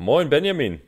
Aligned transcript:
Moin 0.00 0.30
Benjamin. 0.30 0.80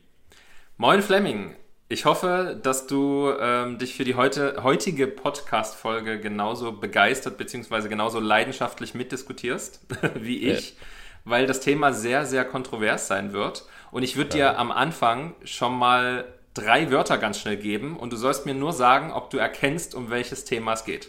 Moin 0.77 1.03
Fleming. 1.03 1.57
Ich 1.89 2.05
hoffe, 2.05 2.57
dass 2.63 2.87
du 2.87 3.33
ähm, 3.41 3.77
dich 3.77 3.97
für 3.97 4.05
die 4.05 4.15
heute, 4.15 4.63
heutige 4.63 5.09
Podcast-Folge 5.09 6.21
genauso 6.21 6.71
begeistert 6.71 7.37
bzw. 7.37 7.89
genauso 7.89 8.21
leidenschaftlich 8.21 8.95
mitdiskutierst 8.95 9.85
wie 10.15 10.49
ich, 10.49 10.71
ja. 10.71 10.77
weil 11.25 11.49
das 11.49 11.59
Thema 11.59 11.93
sehr, 11.93 12.25
sehr 12.25 12.45
kontrovers 12.45 13.09
sein 13.09 13.33
wird. 13.33 13.65
Und 13.91 14.05
ich 14.05 14.17
würde 14.17 14.39
ja. 14.39 14.53
dir 14.53 14.59
am 14.61 14.71
Anfang 14.71 15.35
schon 15.43 15.77
mal 15.77 16.33
drei 16.55 16.93
Wörter 16.93 17.19
ganz 17.19 17.41
schnell 17.41 17.57
geben 17.57 17.99
und 17.99 18.13
du 18.13 18.17
sollst 18.17 18.47
mir 18.47 18.55
nur 18.55 18.73
sagen, 18.73 19.11
ob 19.13 19.29
du 19.31 19.39
erkennst, 19.39 19.97
um 19.97 20.11
welches 20.11 20.45
Thema 20.45 20.75
es 20.75 20.85
geht. 20.85 21.09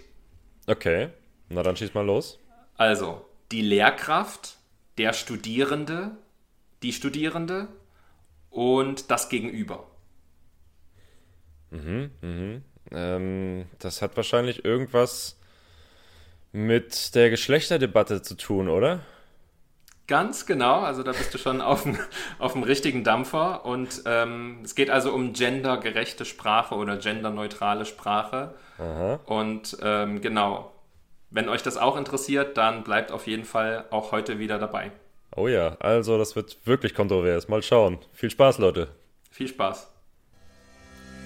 Okay, 0.66 1.10
na 1.50 1.62
dann 1.62 1.78
schieß 1.78 1.94
mal 1.94 2.08
los. 2.08 2.40
Also, 2.78 3.24
die 3.52 3.62
Lehrkraft, 3.62 4.56
der 4.98 5.14
Studierende, 5.14 6.18
die 6.82 6.94
Studierende 6.94 7.68
und 8.52 9.10
das 9.10 9.30
Gegenüber. 9.30 9.86
Mhm, 11.72 12.12
mhm. 12.22 12.62
Ähm, 12.92 13.66
das 13.80 14.02
hat 14.02 14.16
wahrscheinlich 14.18 14.64
irgendwas 14.66 15.40
mit 16.52 17.16
der 17.16 17.30
Geschlechterdebatte 17.30 18.22
zu 18.22 18.36
tun, 18.36 18.68
oder? 18.68 19.00
Ganz 20.08 20.46
genau, 20.46 20.82
also 20.82 21.04
da 21.04 21.14
bist 21.14 21.34
du 21.34 21.38
schon 21.38 21.62
auf 21.62 21.84
dem, 21.84 21.98
auf 22.40 22.54
dem 22.54 22.64
richtigen 22.64 23.06
Dampfer. 23.06 23.66
Und 23.66 24.04
ähm, 24.06 24.60
es 24.64 24.76
geht 24.76 24.90
also 24.90 25.14
um 25.14 25.32
gendergerechte 25.32 26.26
Sprache 26.26 26.76
oder 26.76 26.98
genderneutrale 26.98 27.86
Sprache. 27.86 28.54
Aha. 28.78 29.20
Und 29.26 29.78
ähm, 29.82 30.20
genau, 30.20 30.74
wenn 31.30 31.48
euch 31.48 31.64
das 31.64 31.78
auch 31.78 31.96
interessiert, 31.96 32.58
dann 32.58 32.84
bleibt 32.84 33.14
auf 33.14 33.26
jeden 33.26 33.46
Fall 33.46 33.86
auch 33.90 34.12
heute 34.12 34.38
wieder 34.38 34.60
dabei. 34.60 34.92
Oh 35.36 35.48
ja, 35.48 35.78
also 35.80 36.18
das 36.18 36.36
wird 36.36 36.58
wirklich 36.66 36.94
kontrovers. 36.94 37.48
Mal 37.48 37.64
schauen. 37.64 38.00
Viel 38.14 38.30
Spaß, 38.30 38.58
Leute. 38.58 38.90
Viel 39.30 39.48
Spaß. 39.48 39.88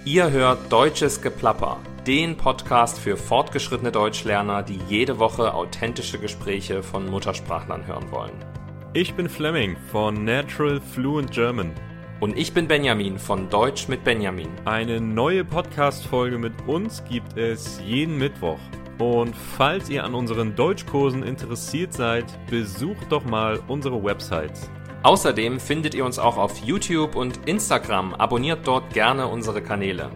Ihr 0.06 0.30
hört 0.30 0.72
Deutsches 0.72 1.20
Geplapper, 1.20 1.80
den 2.06 2.38
Podcast 2.38 3.00
für 3.00 3.18
fortgeschrittene 3.18 3.92
Deutschlerner, 3.92 4.62
die 4.62 4.80
jede 4.88 5.18
Woche 5.18 5.52
authentische 5.56 6.20
Gespräche 6.20 6.84
von 6.84 7.10
Muttersprachlern 7.10 7.88
hören 7.88 8.12
wollen. 8.12 8.46
Ich 8.94 9.16
bin 9.16 9.28
Fleming 9.28 9.76
von 9.92 10.24
Natural 10.24 10.80
Fluent 10.80 11.32
German. 11.32 11.72
Und 12.20 12.38
ich 12.38 12.54
bin 12.54 12.68
Benjamin 12.68 13.18
von 13.18 13.50
Deutsch 13.50 13.88
mit 13.88 14.04
Benjamin. 14.04 14.50
Eine 14.66 15.02
neue 15.02 15.44
Podcast-Folge 15.44 16.38
mit 16.38 16.54
uns 16.68 17.04
gibt 17.10 17.36
es 17.38 17.82
jeden 17.84 18.18
Mittwoch. 18.18 18.60
Und 18.98 19.36
falls 19.36 19.90
ihr 19.90 20.06
an 20.06 20.16
unseren 20.16 20.56
Deutschkursen 20.56 21.24
interessiert 21.24 21.94
seid, 21.94 22.26
besucht 22.50 23.12
doch 23.12 23.26
mal 23.26 23.62
unsere 23.68 24.02
Website. 24.02 24.58
Außerdem 25.04 25.60
findet 25.60 25.94
ihr 25.94 26.06
uns 26.06 26.18
auch 26.18 26.38
auf 26.38 26.58
YouTube 26.60 27.16
und 27.16 27.48
Instagram. 27.48 28.14
Abonniert 28.14 28.66
dort 28.66 28.94
gerne 28.94 29.28
unsere 29.28 29.62
Kanäle. 29.62 30.10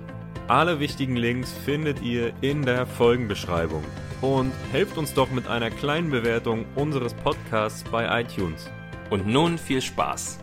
Alle 0.47 0.79
wichtigen 0.79 1.15
Links 1.15 1.51
findet 1.51 2.01
ihr 2.01 2.33
in 2.41 2.65
der 2.65 2.87
Folgenbeschreibung. 2.87 3.83
Und 4.21 4.51
helft 4.71 4.97
uns 4.97 5.13
doch 5.13 5.29
mit 5.29 5.47
einer 5.47 5.69
kleinen 5.69 6.09
Bewertung 6.09 6.65
unseres 6.75 7.13
Podcasts 7.13 7.83
bei 7.83 8.21
iTunes. 8.21 8.69
Und 9.09 9.27
nun 9.27 9.57
viel 9.57 9.81
Spaß. 9.81 10.39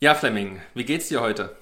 Ja, 0.00 0.14
Fleming, 0.14 0.60
wie 0.74 0.84
geht's 0.84 1.08
dir 1.08 1.20
heute? 1.20 1.56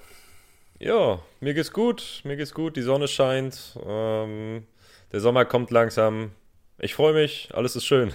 Ja, 0.79 1.19
mir 1.41 1.53
geht's 1.53 1.71
gut. 1.71 2.21
Mir 2.23 2.37
geht's 2.37 2.55
gut. 2.55 2.75
Die 2.75 2.81
Sonne 2.81 3.07
scheint. 3.07 3.77
Ähm, 3.85 4.65
der 5.11 5.19
Sommer 5.19 5.45
kommt 5.45 5.71
langsam. 5.71 6.31
Ich 6.79 6.95
freue 6.95 7.13
mich, 7.13 7.49
alles 7.53 7.75
ist 7.75 7.85
schön. 7.85 8.13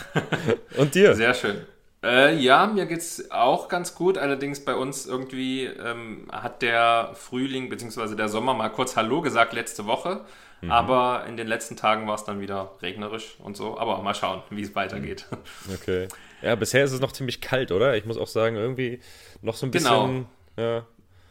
Und 0.76 0.94
dir? 0.94 1.14
Sehr 1.14 1.34
schön. 1.34 1.56
Äh, 2.02 2.36
ja, 2.36 2.66
mir 2.66 2.86
geht's 2.86 3.30
auch 3.30 3.68
ganz 3.68 3.94
gut. 3.94 4.18
Allerdings 4.18 4.64
bei 4.64 4.74
uns 4.74 5.06
irgendwie 5.06 5.64
ähm, 5.66 6.26
hat 6.32 6.62
der 6.62 7.10
Frühling 7.14 7.68
bzw. 7.68 8.16
der 8.16 8.28
Sommer 8.28 8.54
mal 8.54 8.70
kurz 8.70 8.96
Hallo 8.96 9.20
gesagt 9.20 9.52
letzte 9.52 9.86
Woche. 9.86 10.24
Mhm. 10.62 10.70
Aber 10.70 11.24
in 11.28 11.36
den 11.36 11.46
letzten 11.46 11.76
Tagen 11.76 12.06
war 12.08 12.14
es 12.14 12.24
dann 12.24 12.40
wieder 12.40 12.72
regnerisch 12.82 13.36
und 13.40 13.56
so. 13.56 13.78
Aber 13.78 14.00
mal 14.02 14.14
schauen, 14.14 14.42
wie 14.50 14.62
es 14.62 14.74
weitergeht. 14.74 15.26
Okay. 15.72 16.08
Ja, 16.40 16.56
bisher 16.56 16.82
ist 16.82 16.92
es 16.92 17.00
noch 17.00 17.12
ziemlich 17.12 17.40
kalt, 17.40 17.70
oder? 17.70 17.96
Ich 17.96 18.04
muss 18.04 18.16
auch 18.16 18.26
sagen, 18.26 18.56
irgendwie 18.56 19.00
noch 19.42 19.54
so 19.54 19.66
ein 19.66 19.70
bisschen. 19.70 20.26
Genau. 20.56 20.70
Ja. 20.70 20.86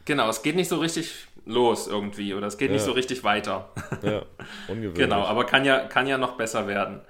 Genau, 0.06 0.30
es 0.30 0.42
geht 0.42 0.56
nicht 0.56 0.70
so 0.70 0.78
richtig 0.78 1.28
los 1.46 1.88
irgendwie 1.88 2.34
oder 2.34 2.48
es 2.48 2.58
geht 2.58 2.70
ja. 2.70 2.74
nicht 2.74 2.86
so 2.86 2.92
richtig 2.92 3.24
weiter. 3.24 3.70
Ja, 4.02 4.24
ungewöhnlich. 4.68 4.96
genau, 4.96 5.24
aber 5.24 5.46
kann 5.46 5.66
ja, 5.66 5.80
kann 5.80 6.08
ja 6.08 6.18
noch 6.18 6.34
besser 6.34 6.68
werden. 6.68 7.02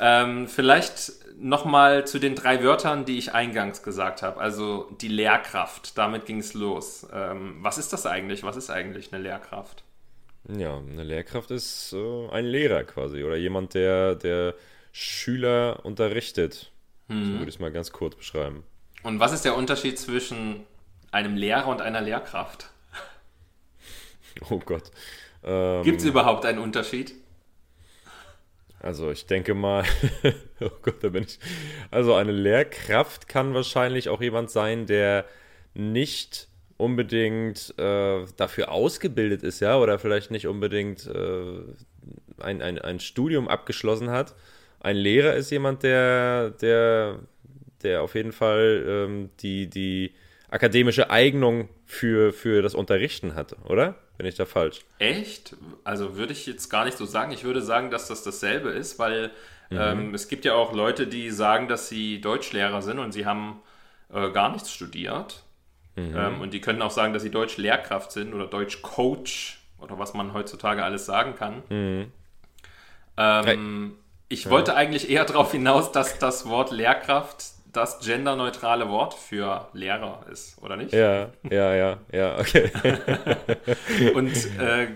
Ähm, 0.00 0.48
vielleicht 0.48 1.12
nochmal 1.38 2.06
zu 2.06 2.18
den 2.18 2.34
drei 2.34 2.62
Wörtern, 2.62 3.04
die 3.04 3.18
ich 3.18 3.34
eingangs 3.34 3.82
gesagt 3.82 4.22
habe. 4.22 4.40
Also 4.40 4.90
die 5.00 5.08
Lehrkraft, 5.08 5.96
damit 5.96 6.26
ging 6.26 6.38
es 6.38 6.54
los. 6.54 7.06
Ähm, 7.12 7.56
was 7.60 7.78
ist 7.78 7.92
das 7.92 8.06
eigentlich? 8.06 8.42
Was 8.42 8.56
ist 8.56 8.70
eigentlich 8.70 9.12
eine 9.12 9.22
Lehrkraft? 9.22 9.84
Ja, 10.48 10.76
eine 10.76 11.04
Lehrkraft 11.04 11.50
ist 11.50 11.92
äh, 11.92 12.28
ein 12.30 12.44
Lehrer 12.44 12.84
quasi 12.84 13.22
oder 13.22 13.36
jemand, 13.36 13.74
der, 13.74 14.16
der 14.16 14.54
Schüler 14.90 15.84
unterrichtet. 15.84 16.72
Hm. 17.08 17.24
So 17.24 17.32
würde 17.34 17.48
ich 17.48 17.54
es 17.54 17.60
mal 17.60 17.72
ganz 17.72 17.92
kurz 17.92 18.16
beschreiben. 18.16 18.64
Und 19.02 19.20
was 19.20 19.32
ist 19.32 19.44
der 19.44 19.56
Unterschied 19.56 19.98
zwischen 19.98 20.64
einem 21.12 21.36
Lehrer 21.36 21.68
und 21.68 21.80
einer 21.80 22.00
Lehrkraft? 22.00 22.71
Oh 24.50 24.58
Gott. 24.58 24.90
Ähm, 25.44 25.82
Gibt 25.82 26.00
es 26.00 26.06
überhaupt 26.06 26.44
einen 26.46 26.58
Unterschied? 26.58 27.14
Also 28.80 29.10
ich 29.12 29.26
denke 29.26 29.54
mal, 29.54 29.84
oh 30.60 30.70
Gott, 30.82 31.02
da 31.02 31.08
bin 31.08 31.24
ich. 31.24 31.38
Also 31.90 32.14
eine 32.14 32.32
Lehrkraft 32.32 33.28
kann 33.28 33.54
wahrscheinlich 33.54 34.08
auch 34.08 34.20
jemand 34.20 34.50
sein, 34.50 34.86
der 34.86 35.24
nicht 35.74 36.48
unbedingt 36.76 37.74
äh, 37.78 38.24
dafür 38.36 38.72
ausgebildet 38.72 39.44
ist, 39.44 39.60
ja, 39.60 39.78
oder 39.78 40.00
vielleicht 40.00 40.32
nicht 40.32 40.48
unbedingt 40.48 41.06
äh, 41.06 41.60
ein, 42.38 42.60
ein, 42.60 42.78
ein 42.78 42.98
Studium 42.98 43.46
abgeschlossen 43.46 44.10
hat. 44.10 44.34
Ein 44.80 44.96
Lehrer 44.96 45.34
ist 45.34 45.50
jemand, 45.50 45.84
der, 45.84 46.50
der, 46.50 47.20
der 47.84 48.02
auf 48.02 48.16
jeden 48.16 48.32
Fall 48.32 48.84
ähm, 48.84 49.30
die, 49.40 49.70
die 49.70 50.12
akademische 50.50 51.08
Eignung 51.08 51.68
für, 51.86 52.32
für 52.32 52.62
das 52.62 52.74
Unterrichten 52.74 53.36
hat, 53.36 53.54
oder? 53.64 53.96
Bin 54.18 54.26
ich 54.26 54.34
da 54.34 54.44
falsch? 54.44 54.80
Echt? 54.98 55.56
Also 55.84 56.16
würde 56.16 56.32
ich 56.32 56.46
jetzt 56.46 56.68
gar 56.68 56.84
nicht 56.84 56.98
so 56.98 57.06
sagen. 57.06 57.32
Ich 57.32 57.44
würde 57.44 57.62
sagen, 57.62 57.90
dass 57.90 58.08
das 58.08 58.22
dasselbe 58.22 58.70
ist, 58.70 58.98
weil 58.98 59.30
mhm. 59.70 59.78
ähm, 59.78 60.14
es 60.14 60.28
gibt 60.28 60.44
ja 60.44 60.54
auch 60.54 60.72
Leute, 60.72 61.06
die 61.06 61.30
sagen, 61.30 61.68
dass 61.68 61.88
sie 61.88 62.20
Deutschlehrer 62.20 62.82
sind 62.82 62.98
und 62.98 63.12
sie 63.12 63.26
haben 63.26 63.60
äh, 64.12 64.30
gar 64.30 64.52
nichts 64.52 64.72
studiert. 64.72 65.42
Mhm. 65.96 66.16
Ähm, 66.16 66.40
und 66.40 66.52
die 66.52 66.60
können 66.60 66.82
auch 66.82 66.90
sagen, 66.90 67.12
dass 67.12 67.22
sie 67.22 67.30
Deutschlehrkraft 67.30 68.12
sind 68.12 68.34
oder 68.34 68.46
Deutschcoach 68.46 69.58
oder 69.78 69.98
was 69.98 70.14
man 70.14 70.32
heutzutage 70.32 70.84
alles 70.84 71.06
sagen 71.06 71.34
kann. 71.34 71.62
Mhm. 71.68 72.12
Ähm, 73.16 73.96
ich 74.28 74.44
ja. 74.44 74.50
wollte 74.50 74.74
eigentlich 74.74 75.10
eher 75.10 75.24
darauf 75.24 75.52
hinaus, 75.52 75.92
dass 75.92 76.18
das 76.18 76.48
Wort 76.48 76.70
Lehrkraft 76.70 77.44
das 77.72 78.00
genderneutrale 78.00 78.88
Wort 78.88 79.14
für 79.14 79.68
Lehrer 79.72 80.26
ist, 80.30 80.62
oder 80.62 80.76
nicht? 80.76 80.92
Ja, 80.92 81.30
ja, 81.50 81.74
ja, 81.74 81.98
ja, 82.12 82.38
okay. 82.38 82.70
Und 84.14 84.32
äh, 84.58 84.88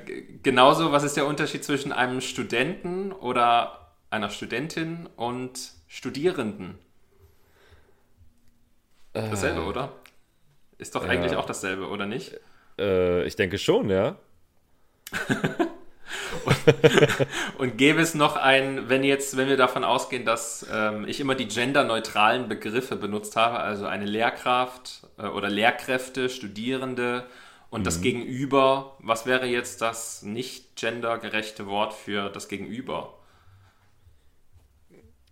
genauso, 0.43 0.93
was 0.93 1.03
ist 1.03 1.17
der 1.17 1.27
Unterschied 1.27 1.65
zwischen 1.65 1.93
einem 1.93 2.21
Studenten 2.21 3.13
oder 3.13 3.93
einer 4.11 4.31
Studentin 4.31 5.09
und 5.17 5.59
Studierenden? 5.89 6.79
Dasselbe, 9.13 9.61
äh, 9.61 9.65
oder? 9.65 9.93
Ist 10.79 10.95
doch 10.95 11.09
eigentlich 11.09 11.37
auch 11.37 11.47
dasselbe, 11.47 11.89
oder 11.89 12.05
nicht? 12.05 12.39
Äh, 12.79 13.25
ich 13.25 13.37
denke 13.37 13.57
schon, 13.59 13.89
ja. 13.89 14.17
und 17.59 17.77
gäbe 17.79 18.01
es 18.01 18.15
noch 18.15 18.37
ein, 18.37 18.89
wenn 18.89 19.05
jetzt, 19.05 19.37
wenn 19.37 19.49
wir 19.49 19.57
davon 19.57 19.85
ausgehen, 19.85 20.25
dass 20.25 20.67
ähm, 20.73 21.07
ich 21.07 21.21
immer 21.21 21.35
die 21.35 21.49
genderneutralen 21.49 22.49
Begriffe 22.49 22.97
benutzt 22.97 23.37
habe, 23.37 23.59
also 23.59 23.87
eine 23.87 24.05
Lehrkraft 24.05 25.07
äh, 25.19 25.27
oder 25.27 25.49
Lehrkräfte, 25.49 26.29
Studierende 26.29 27.27
und 27.71 27.81
mhm. 27.81 27.85
das 27.85 28.01
Gegenüber, 28.01 28.97
was 28.99 29.27
wäre 29.27 29.47
jetzt 29.47 29.83
das 29.83 30.23
nicht 30.23 30.77
gendergerechte 30.77 31.67
Wort 31.67 31.95
für 31.95 32.31
das 32.31 32.49
Gegenüber? 32.49 33.15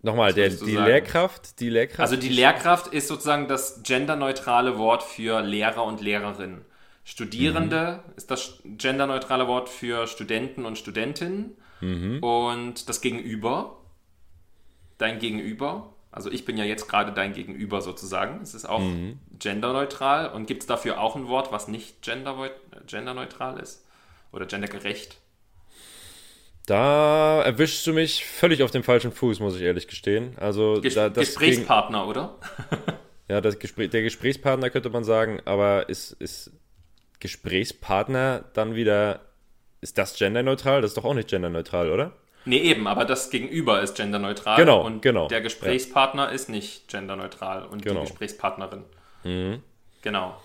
Nochmal, 0.02 0.34
der, 0.34 0.50
die 0.50 0.76
Lehrkraft, 0.76 1.60
die 1.60 1.70
Lehrkraft. 1.70 2.00
Also 2.00 2.16
die 2.16 2.28
Lehrkraft 2.28 2.92
ist 2.92 3.08
sozusagen 3.08 3.48
das 3.48 3.82
genderneutrale 3.84 4.76
Wort 4.76 5.02
für 5.02 5.40
Lehrer 5.40 5.82
und 5.84 6.02
Lehrerinnen. 6.02 6.66
Studierende 7.04 8.02
mhm. 8.06 8.12
ist 8.16 8.30
das 8.30 8.60
genderneutrale 8.64 9.46
Wort 9.46 9.68
für 9.68 10.06
Studenten 10.06 10.64
und 10.64 10.78
Studentinnen. 10.78 11.56
Mhm. 11.80 12.22
Und 12.22 12.88
das 12.88 13.02
Gegenüber, 13.02 13.76
dein 14.96 15.18
Gegenüber, 15.18 15.92
also 16.10 16.30
ich 16.30 16.44
bin 16.44 16.56
ja 16.56 16.64
jetzt 16.64 16.88
gerade 16.88 17.12
dein 17.12 17.34
Gegenüber 17.34 17.82
sozusagen. 17.82 18.40
Es 18.40 18.54
ist 18.54 18.64
auch 18.64 18.80
mhm. 18.80 19.18
genderneutral. 19.38 20.28
Und 20.32 20.46
gibt 20.46 20.62
es 20.62 20.66
dafür 20.66 21.00
auch 21.00 21.14
ein 21.16 21.28
Wort, 21.28 21.52
was 21.52 21.68
nicht 21.68 22.02
gender 22.02 22.50
genderneutral 22.86 23.58
ist? 23.58 23.84
Oder 24.32 24.46
gendergerecht? 24.46 25.18
Da 26.66 27.42
erwischst 27.42 27.86
du 27.86 27.92
mich 27.92 28.24
völlig 28.24 28.62
auf 28.62 28.70
dem 28.70 28.82
falschen 28.82 29.12
Fuß, 29.12 29.40
muss 29.40 29.56
ich 29.56 29.62
ehrlich 29.62 29.86
gestehen. 29.86 30.34
Also 30.38 30.80
Ges 30.80 30.94
da, 30.94 31.08
Gesprächspartner, 31.08 32.06
oder? 32.06 32.38
Ja, 33.28 33.40
das 33.40 33.58
Gespräch, 33.58 33.90
der 33.90 34.02
Gesprächspartner 34.02 34.68
könnte 34.68 34.90
man 34.90 35.02
sagen, 35.02 35.40
aber 35.46 35.88
ist, 35.88 36.12
ist 36.12 36.52
Gesprächspartner 37.24 38.44
dann 38.52 38.74
wieder, 38.74 39.20
ist 39.80 39.96
das 39.96 40.14
genderneutral? 40.14 40.82
Das 40.82 40.90
ist 40.90 40.98
doch 40.98 41.06
auch 41.06 41.14
nicht 41.14 41.30
genderneutral, 41.30 41.90
oder? 41.90 42.12
Nee, 42.44 42.58
eben, 42.58 42.86
aber 42.86 43.06
das 43.06 43.30
Gegenüber 43.30 43.80
ist 43.80 43.96
genderneutral. 43.96 44.56
Genau, 44.56 44.84
und 44.84 45.00
genau. 45.00 45.28
der 45.28 45.40
Gesprächspartner 45.40 46.24
ja. 46.24 46.32
ist 46.32 46.50
nicht 46.50 46.86
genderneutral 46.88 47.64
und 47.64 47.80
genau. 47.80 48.00
die 48.00 48.08
Gesprächspartnerin. 48.08 48.84
Mhm. 49.22 49.62
Genau. 50.02 50.38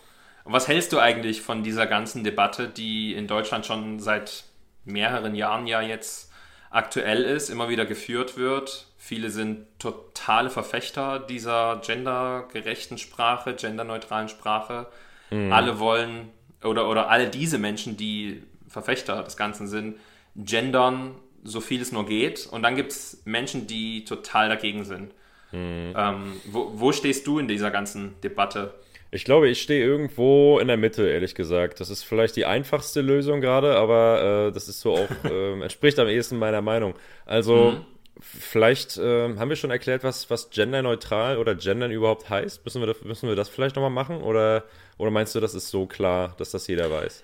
Und 0.45 0.53
was 0.53 0.69
hältst 0.69 0.93
du 0.93 0.99
eigentlich 0.99 1.41
von 1.41 1.63
dieser 1.63 1.85
ganzen 1.85 2.23
Debatte, 2.23 2.69
die 2.69 3.13
in 3.13 3.27
Deutschland 3.27 3.65
schon 3.65 3.99
seit 3.99 4.45
mehreren 4.85 5.35
Jahren 5.35 5.67
ja 5.67 5.81
jetzt 5.81 6.31
aktuell 6.69 7.23
ist, 7.23 7.49
immer 7.49 7.67
wieder 7.67 7.85
geführt 7.85 8.37
wird? 8.37 8.87
Viele 8.97 9.31
sind 9.31 9.67
totale 9.79 10.49
Verfechter 10.49 11.19
dieser 11.19 11.81
gendergerechten 11.85 12.97
Sprache, 12.97 13.53
genderneutralen 13.53 14.29
Sprache. 14.29 14.87
Mhm. 15.29 15.51
Alle 15.51 15.79
wollen, 15.79 16.29
oder, 16.63 16.89
oder 16.89 17.09
alle 17.09 17.29
diese 17.29 17.57
Menschen, 17.57 17.97
die 17.97 18.44
Verfechter 18.67 19.23
des 19.23 19.38
Ganzen 19.38 19.67
sind, 19.67 19.97
gendern 20.35 21.15
so 21.44 21.61
viel 21.61 21.81
es 21.81 21.91
nur 21.91 22.06
geht. 22.06 22.47
Und 22.51 22.63
dann 22.63 22.75
gibt 22.75 22.91
es 22.91 23.21
Menschen, 23.25 23.67
die 23.67 24.03
total 24.06 24.50
dagegen 24.50 24.83
sind. 24.83 25.13
Mhm. 25.51 25.94
Ähm, 25.95 26.41
wo, 26.51 26.71
wo 26.75 26.91
stehst 26.91 27.25
du 27.27 27.39
in 27.39 27.47
dieser 27.47 27.71
ganzen 27.71 28.19
Debatte? 28.21 28.73
Ich 29.11 29.25
glaube, 29.25 29.50
ich 29.50 29.61
stehe 29.61 29.83
irgendwo 29.83 30.59
in 30.59 30.67
der 30.67 30.77
Mitte, 30.77 31.09
ehrlich 31.09 31.33
gesagt. 31.33 31.79
Das 31.79 31.89
ist 31.89 32.03
vielleicht 32.03 32.35
die 32.35 32.45
einfachste 32.45 33.01
Lösung 33.01 33.41
gerade, 33.41 33.75
aber 33.75 34.50
äh, 34.50 34.51
das 34.51 34.69
ist 34.69 34.81
so 34.81 34.94
auch, 34.94 35.09
äh, 35.23 35.62
entspricht 35.62 35.97
am 35.97 36.07
ehesten 36.07 36.38
meiner 36.38 36.62
Meinung. 36.62 36.94
Also, 37.25 37.71
mhm. 37.71 37.85
vielleicht 38.21 38.97
äh, 38.97 39.35
haben 39.35 39.50
wir 39.50 39.55
schon 39.55 39.71
erklärt, 39.71 40.03
was, 40.03 40.29
was 40.29 40.51
genderneutral 40.51 41.39
oder 41.39 41.55
gendern 41.55 41.89
überhaupt 41.89 42.29
heißt. 42.29 42.63
Müssen 42.63 42.81
wir, 42.81 42.88
das, 42.88 43.01
müssen 43.03 43.27
wir 43.27 43.35
das 43.35 43.50
vielleicht 43.50 43.75
nochmal 43.75 43.89
machen? 43.89 44.21
Oder, 44.21 44.65
oder 45.00 45.10
meinst 45.10 45.34
du, 45.34 45.40
das 45.40 45.56
ist 45.56 45.69
so 45.69 45.88
klar, 45.88 46.36
dass 46.38 46.51
das 46.51 46.68
jeder 46.68 46.92
weiß? 46.92 47.24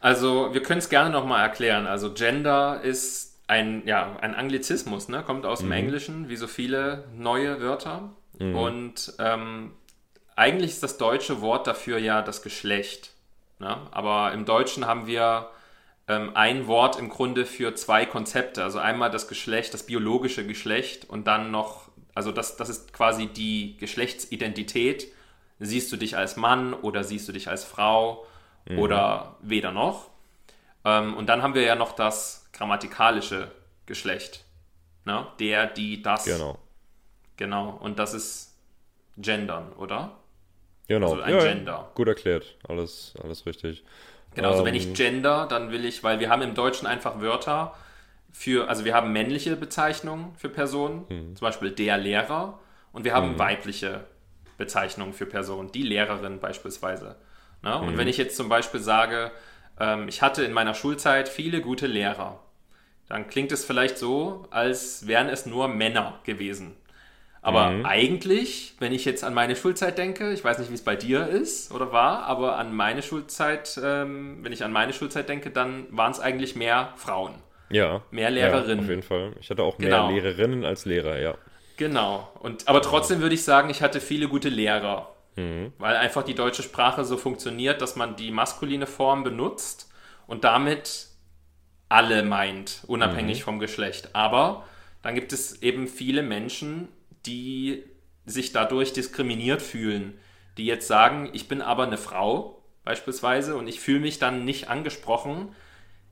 Also, 0.00 0.54
wir 0.54 0.62
können 0.62 0.78
es 0.78 0.88
gerne 0.88 1.10
nochmal 1.10 1.42
erklären. 1.42 1.88
Also, 1.88 2.14
Gender 2.14 2.80
ist 2.82 3.40
ein, 3.48 3.82
ja, 3.86 4.16
ein 4.20 4.34
Anglizismus, 4.34 5.08
ne? 5.08 5.22
kommt 5.24 5.46
aus 5.46 5.62
mhm. 5.62 5.66
dem 5.66 5.72
Englischen, 5.72 6.28
wie 6.28 6.36
so 6.36 6.46
viele 6.46 7.04
neue 7.16 7.60
Wörter. 7.60 8.10
Mhm. 8.38 8.54
Und 8.54 9.12
ähm, 9.18 9.72
eigentlich 10.36 10.72
ist 10.72 10.82
das 10.82 10.98
deutsche 10.98 11.40
Wort 11.40 11.66
dafür 11.66 11.98
ja 11.98 12.22
das 12.22 12.42
Geschlecht. 12.42 13.12
Ne? 13.58 13.76
Aber 13.90 14.32
im 14.32 14.44
Deutschen 14.44 14.86
haben 14.86 15.06
wir 15.06 15.48
ähm, 16.08 16.32
ein 16.34 16.66
Wort 16.66 16.98
im 16.98 17.08
Grunde 17.08 17.46
für 17.46 17.74
zwei 17.74 18.04
Konzepte. 18.04 18.62
Also 18.62 18.78
einmal 18.78 19.10
das 19.10 19.28
Geschlecht, 19.28 19.72
das 19.74 19.84
biologische 19.84 20.46
Geschlecht 20.46 21.08
und 21.08 21.26
dann 21.26 21.50
noch, 21.50 21.88
also 22.14 22.32
das, 22.32 22.56
das 22.56 22.68
ist 22.68 22.92
quasi 22.92 23.26
die 23.26 23.76
Geschlechtsidentität. 23.78 25.08
Siehst 25.58 25.90
du 25.92 25.96
dich 25.96 26.16
als 26.16 26.36
Mann 26.36 26.74
oder 26.74 27.04
siehst 27.04 27.28
du 27.28 27.32
dich 27.32 27.48
als 27.48 27.64
Frau 27.64 28.26
mhm. 28.68 28.78
oder 28.78 29.36
weder 29.40 29.72
noch. 29.72 30.10
Ähm, 30.84 31.14
und 31.14 31.28
dann 31.28 31.42
haben 31.42 31.54
wir 31.54 31.62
ja 31.62 31.74
noch 31.74 31.92
das 31.92 32.48
grammatikalische 32.52 33.50
Geschlecht. 33.86 34.44
Ne? 35.04 35.26
Der, 35.38 35.66
die, 35.66 36.02
das. 36.02 36.24
Genau. 36.24 36.58
Genau. 37.36 37.70
Und 37.80 37.98
das 37.98 38.14
ist 38.14 38.58
Gendern, 39.16 39.72
oder? 39.74 40.12
Genau. 40.88 41.10
Also 41.12 41.22
ein 41.22 41.34
ja, 41.34 41.40
Gender. 41.40 41.90
Gut 41.94 42.08
erklärt. 42.08 42.56
Alles, 42.68 43.14
alles 43.22 43.46
richtig. 43.46 43.84
Genau, 44.34 44.50
also 44.50 44.60
ähm, 44.60 44.66
wenn 44.66 44.74
ich 44.74 44.92
Gender, 44.94 45.46
dann 45.46 45.70
will 45.70 45.84
ich, 45.84 46.04
weil 46.04 46.20
wir 46.20 46.28
haben 46.28 46.42
im 46.42 46.54
Deutschen 46.54 46.86
einfach 46.86 47.20
Wörter 47.20 47.74
für, 48.32 48.68
also 48.68 48.84
wir 48.84 48.94
haben 48.94 49.12
männliche 49.12 49.56
Bezeichnungen 49.56 50.34
für 50.36 50.50
Personen, 50.50 51.06
mhm. 51.08 51.36
zum 51.36 51.46
Beispiel 51.46 51.70
der 51.70 51.96
Lehrer, 51.96 52.58
und 52.92 53.04
wir 53.04 53.14
haben 53.14 53.32
mhm. 53.32 53.38
weibliche 53.38 54.04
Bezeichnungen 54.56 55.12
für 55.12 55.26
Personen, 55.26 55.72
die 55.72 55.82
Lehrerin 55.82 56.40
beispielsweise. 56.40 57.16
Ne? 57.62 57.78
Und 57.78 57.94
mhm. 57.94 57.98
wenn 57.98 58.08
ich 58.08 58.16
jetzt 58.16 58.36
zum 58.36 58.48
Beispiel 58.48 58.80
sage, 58.80 59.30
ähm, 59.78 60.08
ich 60.08 60.22
hatte 60.22 60.44
in 60.44 60.52
meiner 60.52 60.74
Schulzeit 60.74 61.28
viele 61.28 61.60
gute 61.60 61.86
Lehrer, 61.86 62.40
dann 63.08 63.28
klingt 63.28 63.52
es 63.52 63.64
vielleicht 63.64 63.98
so, 63.98 64.46
als 64.50 65.06
wären 65.06 65.28
es 65.28 65.46
nur 65.46 65.68
Männer 65.68 66.20
gewesen. 66.24 66.76
Aber 67.46 67.70
mhm. 67.70 67.86
eigentlich, 67.86 68.74
wenn 68.80 68.92
ich 68.92 69.04
jetzt 69.04 69.22
an 69.22 69.32
meine 69.32 69.54
Schulzeit 69.54 69.98
denke, 69.98 70.32
ich 70.32 70.42
weiß 70.42 70.58
nicht, 70.58 70.70
wie 70.70 70.74
es 70.74 70.82
bei 70.82 70.96
dir 70.96 71.28
ist 71.28 71.72
oder 71.72 71.92
war, 71.92 72.24
aber 72.24 72.58
an 72.58 72.74
meine 72.74 73.02
Schulzeit, 73.02 73.80
ähm, 73.80 74.38
wenn 74.42 74.50
ich 74.52 74.64
an 74.64 74.72
meine 74.72 74.92
Schulzeit 74.92 75.28
denke, 75.28 75.50
dann 75.50 75.86
waren 75.90 76.10
es 76.10 76.18
eigentlich 76.18 76.56
mehr 76.56 76.92
Frauen. 76.96 77.34
Ja. 77.70 78.02
Mehr 78.10 78.30
Lehrerinnen. 78.30 78.78
Ja, 78.78 78.82
auf 78.82 78.88
jeden 78.88 79.02
Fall. 79.02 79.32
Ich 79.40 79.48
hatte 79.50 79.62
auch 79.62 79.78
mehr 79.78 79.90
genau. 79.90 80.10
Lehrerinnen 80.10 80.64
als 80.64 80.86
Lehrer, 80.86 81.20
ja. 81.20 81.34
Genau. 81.76 82.30
Und, 82.40 82.68
aber 82.68 82.82
trotzdem 82.82 83.20
würde 83.20 83.34
ich 83.34 83.44
sagen, 83.44 83.70
ich 83.70 83.82
hatte 83.82 84.00
viele 84.00 84.28
gute 84.28 84.48
Lehrer. 84.48 85.14
Mhm. 85.36 85.72
Weil 85.78 85.96
einfach 85.96 86.22
die 86.22 86.34
deutsche 86.34 86.62
Sprache 86.62 87.04
so 87.04 87.16
funktioniert, 87.16 87.82
dass 87.82 87.96
man 87.96 88.16
die 88.16 88.30
maskuline 88.30 88.86
Form 88.86 89.22
benutzt 89.22 89.90
und 90.26 90.44
damit 90.44 91.08
alle 91.88 92.22
meint, 92.22 92.82
unabhängig 92.86 93.40
mhm. 93.40 93.44
vom 93.44 93.58
Geschlecht. 93.58 94.10
Aber 94.14 94.66
dann 95.02 95.14
gibt 95.14 95.32
es 95.32 95.62
eben 95.62 95.86
viele 95.86 96.22
Menschen, 96.22 96.88
die 97.26 97.84
sich 98.24 98.52
dadurch 98.52 98.92
diskriminiert 98.92 99.62
fühlen, 99.62 100.18
die 100.56 100.66
jetzt 100.66 100.88
sagen, 100.88 101.30
ich 101.32 101.48
bin 101.48 101.62
aber 101.62 101.84
eine 101.84 101.98
Frau 101.98 102.62
beispielsweise 102.84 103.56
und 103.56 103.68
ich 103.68 103.78
fühle 103.78 104.00
mich 104.00 104.18
dann 104.18 104.44
nicht 104.44 104.68
angesprochen, 104.68 105.54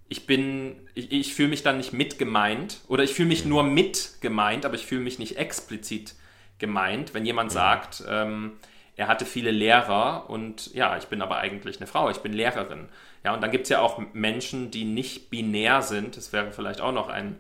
ich 0.09 0.27
bin, 0.27 0.77
ich, 0.95 1.13
ich 1.13 1.35
fühle 1.35 1.49
mich 1.49 1.63
dann 1.63 1.77
nicht 1.77 1.93
mitgemeint 1.93 2.81
oder 2.89 3.03
ich 3.03 3.15
fühle 3.15 3.29
mich 3.29 3.45
mhm. 3.45 3.51
nur 3.51 3.63
mitgemeint, 3.63 4.65
aber 4.65 4.75
ich 4.75 4.87
fühle 4.87 5.01
mich 5.01 5.19
nicht 5.19 5.37
explizit 5.37 6.15
gemeint, 6.59 7.15
wenn 7.15 7.27
jemand 7.27 7.51
mhm. 7.51 7.55
sagt, 7.55 8.05
ähm, 8.09 8.53
er 8.97 9.09
hatte 9.09 9.27
viele 9.27 9.51
Lehrer 9.51 10.31
und 10.31 10.73
ja, 10.73 10.97
ich 10.97 11.07
bin 11.07 11.21
aber 11.21 11.39
eigentlich 11.39 11.79
eine 11.79 11.87
Frau, 11.87 12.11
ich 12.11 12.19
bin 12.19 12.33
Lehrerin. 12.33 12.89
Ja, 13.25 13.35
und 13.35 13.43
dann 13.43 13.51
gibt 13.51 13.65
es 13.65 13.71
ja 13.71 13.81
auch 13.81 14.01
Menschen, 14.13 14.71
die 14.71 14.85
nicht 14.85 15.31
binär 15.31 15.83
sind. 15.83 16.17
Das 16.17 16.33
wäre 16.33 16.53
vielleicht 16.53 16.81
auch 16.81 16.93
noch 16.93 17.09
ein 17.09 17.37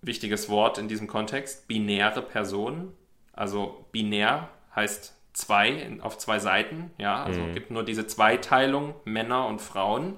wichtiges 0.00 0.48
Wort 0.48 0.78
in 0.78 0.88
diesem 0.88 1.06
Kontext. 1.06 1.68
Binäre 1.68 2.22
Personen. 2.22 2.92
Also 3.32 3.84
binär 3.92 4.48
heißt 4.74 5.14
zwei 5.32 5.98
auf 6.00 6.16
zwei 6.16 6.38
Seiten. 6.38 6.90
Ja, 6.96 7.22
also 7.22 7.40
mhm. 7.40 7.52
gibt 7.52 7.70
nur 7.70 7.84
diese 7.84 8.06
Zweiteilung 8.06 8.94
Männer 9.04 9.46
und 9.46 9.60
Frauen. 9.60 10.14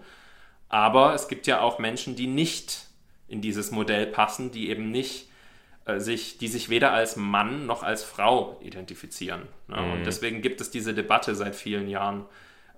Aber 0.72 1.14
es 1.14 1.28
gibt 1.28 1.46
ja 1.46 1.60
auch 1.60 1.78
Menschen, 1.78 2.16
die 2.16 2.26
nicht 2.26 2.86
in 3.28 3.42
dieses 3.42 3.70
Modell 3.70 4.06
passen, 4.06 4.50
die 4.50 4.70
eben 4.70 4.90
nicht 4.90 5.28
äh, 5.84 6.00
sich, 6.00 6.38
die 6.38 6.48
sich 6.48 6.70
weder 6.70 6.92
als 6.92 7.16
Mann 7.16 7.66
noch 7.66 7.82
als 7.82 8.02
Frau 8.02 8.58
identifizieren. 8.62 9.42
Ne? 9.68 9.76
Mhm. 9.76 9.92
Und 9.92 10.06
deswegen 10.06 10.40
gibt 10.40 10.62
es 10.62 10.70
diese 10.70 10.94
Debatte 10.94 11.34
seit 11.34 11.54
vielen 11.54 11.88
Jahren 11.88 12.24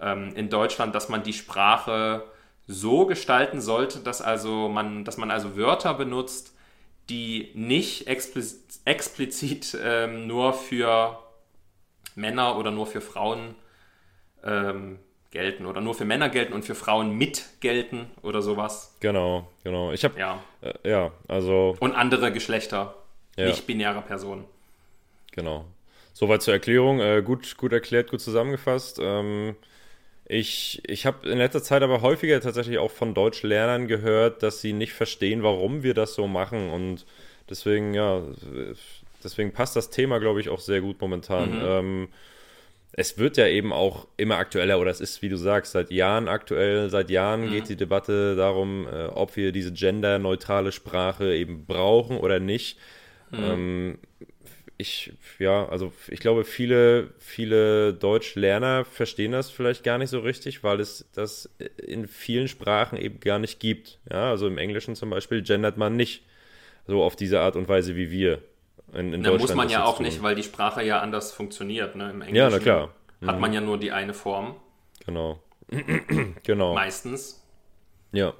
ähm, 0.00 0.34
in 0.34 0.50
Deutschland, 0.50 0.92
dass 0.92 1.08
man 1.08 1.22
die 1.22 1.32
Sprache 1.32 2.24
so 2.66 3.06
gestalten 3.06 3.60
sollte, 3.60 4.00
dass 4.00 4.20
also 4.20 4.68
man, 4.68 5.04
dass 5.04 5.16
man 5.16 5.30
also 5.30 5.56
Wörter 5.56 5.94
benutzt, 5.94 6.52
die 7.08 7.52
nicht 7.54 8.08
explizit, 8.08 8.80
explizit 8.84 9.78
ähm, 9.80 10.26
nur 10.26 10.52
für 10.52 11.18
Männer 12.16 12.58
oder 12.58 12.72
nur 12.72 12.86
für 12.86 13.00
Frauen 13.00 13.54
ähm, 14.42 14.98
gelten 15.34 15.66
oder 15.66 15.82
nur 15.82 15.94
für 15.94 16.06
Männer 16.06 16.30
gelten 16.30 16.54
und 16.54 16.64
für 16.64 16.74
Frauen 16.74 17.10
mit 17.18 17.44
gelten 17.60 18.06
oder 18.22 18.40
sowas. 18.40 18.96
Genau, 19.00 19.46
genau. 19.64 19.92
Ich 19.92 20.04
habe 20.04 20.18
ja. 20.18 20.42
Äh, 20.62 20.88
ja, 20.88 21.10
also 21.28 21.76
und 21.80 21.92
andere 21.92 22.32
Geschlechter, 22.32 22.94
ja. 23.36 23.46
nicht 23.46 23.66
binäre 23.66 24.00
Personen. 24.00 24.44
Genau. 25.32 25.66
Soweit 26.14 26.42
zur 26.42 26.54
Erklärung. 26.54 27.00
Äh, 27.00 27.22
gut, 27.22 27.56
gut 27.56 27.72
erklärt, 27.72 28.10
gut 28.10 28.20
zusammengefasst. 28.20 29.00
Ähm, 29.02 29.56
ich 30.26 30.80
ich 30.86 31.04
habe 31.04 31.28
in 31.28 31.38
letzter 31.38 31.62
Zeit 31.62 31.82
aber 31.82 32.00
häufiger 32.00 32.40
tatsächlich 32.40 32.78
auch 32.78 32.92
von 32.92 33.12
Deutschlernern 33.12 33.88
gehört, 33.88 34.42
dass 34.42 34.60
sie 34.60 34.72
nicht 34.72 34.92
verstehen, 34.92 35.42
warum 35.42 35.82
wir 35.82 35.94
das 35.94 36.14
so 36.14 36.28
machen 36.28 36.70
und 36.70 37.04
deswegen 37.50 37.92
ja, 37.92 38.22
deswegen 39.22 39.52
passt 39.52 39.74
das 39.74 39.90
Thema, 39.90 40.20
glaube 40.20 40.40
ich, 40.40 40.48
auch 40.48 40.60
sehr 40.60 40.80
gut 40.80 41.00
momentan. 41.00 41.58
Mhm. 41.58 41.64
Ähm, 41.66 42.08
es 42.96 43.18
wird 43.18 43.36
ja 43.36 43.46
eben 43.46 43.72
auch 43.72 44.06
immer 44.16 44.36
aktueller, 44.36 44.78
oder 44.78 44.90
es 44.90 45.00
ist, 45.00 45.20
wie 45.20 45.28
du 45.28 45.36
sagst, 45.36 45.72
seit 45.72 45.90
Jahren 45.90 46.28
aktuell. 46.28 46.90
Seit 46.90 47.10
Jahren 47.10 47.46
mhm. 47.46 47.50
geht 47.50 47.68
die 47.68 47.76
Debatte 47.76 48.36
darum, 48.36 48.86
äh, 48.86 49.06
ob 49.06 49.36
wir 49.36 49.52
diese 49.52 49.72
genderneutrale 49.72 50.70
Sprache 50.70 51.34
eben 51.34 51.66
brauchen 51.66 52.18
oder 52.18 52.38
nicht. 52.38 52.78
Mhm. 53.30 53.44
Ähm, 53.44 53.98
ich, 54.76 55.12
ja, 55.38 55.68
also 55.68 55.92
ich 56.08 56.20
glaube, 56.20 56.44
viele, 56.44 57.10
viele 57.18 57.94
Deutschlerner 57.94 58.84
verstehen 58.84 59.32
das 59.32 59.50
vielleicht 59.50 59.84
gar 59.84 59.98
nicht 59.98 60.10
so 60.10 60.20
richtig, 60.20 60.64
weil 60.64 60.80
es 60.80 61.08
das 61.14 61.48
in 61.84 62.06
vielen 62.06 62.48
Sprachen 62.48 62.98
eben 62.98 63.20
gar 63.20 63.38
nicht 63.38 63.60
gibt. 63.60 63.98
Ja, 64.10 64.30
also 64.30 64.46
im 64.46 64.58
Englischen 64.58 64.94
zum 64.96 65.10
Beispiel 65.10 65.42
gendert 65.42 65.76
man 65.76 65.96
nicht 65.96 66.22
so 66.86 67.02
auf 67.02 67.16
diese 67.16 67.40
Art 67.40 67.56
und 67.56 67.68
Weise 67.68 67.96
wie 67.96 68.10
wir. 68.10 68.40
In, 68.94 69.12
in 69.12 69.20
Na, 69.22 69.36
muss 69.36 69.54
man 69.54 69.68
ja 69.68 69.84
auch 69.84 70.00
nicht, 70.00 70.22
weil 70.22 70.34
die 70.34 70.42
Sprache 70.42 70.82
ja 70.82 71.00
anders 71.00 71.32
funktioniert. 71.32 71.96
Ne? 71.96 72.10
Im 72.10 72.22
Englischen 72.22 72.36
ja, 72.36 72.50
na 72.50 72.58
klar. 72.58 72.90
Mhm. 73.20 73.26
hat 73.26 73.40
man 73.40 73.52
ja 73.52 73.60
nur 73.60 73.78
die 73.78 73.92
eine 73.92 74.14
Form. 74.14 74.56
Genau. 75.04 75.40
genau. 76.42 76.74
Meistens. 76.74 77.44
Ja. 78.12 78.34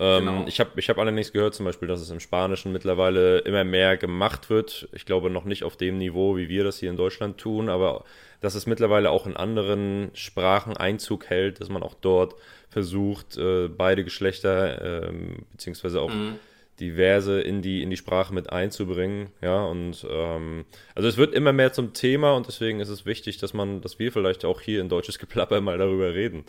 Ähm, 0.00 0.26
genau. 0.26 0.44
Ich 0.46 0.60
habe 0.60 0.70
ich 0.76 0.88
hab 0.88 0.98
allerdings 0.98 1.32
gehört, 1.32 1.54
zum 1.54 1.66
Beispiel, 1.66 1.88
dass 1.88 2.00
es 2.00 2.10
im 2.10 2.20
Spanischen 2.20 2.72
mittlerweile 2.72 3.38
immer 3.38 3.64
mehr 3.64 3.96
gemacht 3.96 4.48
wird. 4.50 4.88
Ich 4.92 5.06
glaube 5.06 5.30
noch 5.30 5.44
nicht 5.44 5.64
auf 5.64 5.76
dem 5.76 5.98
Niveau, 5.98 6.36
wie 6.36 6.48
wir 6.48 6.64
das 6.64 6.78
hier 6.78 6.90
in 6.90 6.96
Deutschland 6.96 7.38
tun, 7.38 7.68
aber 7.68 8.04
dass 8.40 8.54
es 8.54 8.66
mittlerweile 8.66 9.10
auch 9.10 9.26
in 9.26 9.36
anderen 9.36 10.10
Sprachen 10.14 10.76
Einzug 10.76 11.26
hält, 11.26 11.60
dass 11.60 11.68
man 11.68 11.82
auch 11.82 11.94
dort 11.94 12.36
versucht, 12.68 13.36
äh, 13.38 13.68
beide 13.68 14.04
Geschlechter 14.04 15.08
ähm, 15.08 15.46
beziehungsweise 15.50 16.00
auch 16.00 16.12
mhm. 16.12 16.38
Diverse 16.80 17.40
in 17.40 17.62
die, 17.62 17.82
in 17.82 17.90
die 17.90 17.96
Sprache 17.96 18.32
mit 18.32 18.50
einzubringen. 18.50 19.30
Ja, 19.42 19.64
und 19.64 20.06
ähm, 20.08 20.64
also 20.94 21.08
es 21.08 21.16
wird 21.16 21.34
immer 21.34 21.52
mehr 21.52 21.72
zum 21.72 21.92
Thema 21.92 22.34
und 22.34 22.46
deswegen 22.46 22.80
ist 22.80 22.88
es 22.88 23.06
wichtig, 23.06 23.38
dass 23.38 23.54
man, 23.54 23.80
dass 23.80 23.98
wir 23.98 24.12
vielleicht 24.12 24.44
auch 24.44 24.60
hier 24.60 24.80
in 24.80 24.88
deutsches 24.88 25.18
Geplapper 25.18 25.60
mal 25.60 25.78
darüber 25.78 26.14
reden. 26.14 26.44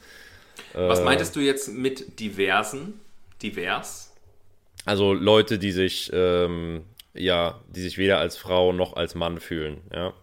Was 0.74 1.00
äh, 1.00 1.04
meintest 1.04 1.36
du 1.36 1.40
jetzt 1.40 1.74
mit 1.74 2.20
diversen? 2.20 3.00
divers? 3.42 4.14
Also 4.86 5.14
Leute, 5.14 5.60
die 5.60 5.72
sich, 5.72 6.10
ähm, 6.14 6.84
ja, 7.14 7.60
die 7.68 7.82
sich 7.82 7.98
weder 7.98 8.20
als 8.20 8.38
Frau 8.38 8.72
noch 8.74 8.96
als 8.96 9.16
Mann 9.16 9.40
fühlen, 9.40 9.82
ja. 9.94 10.14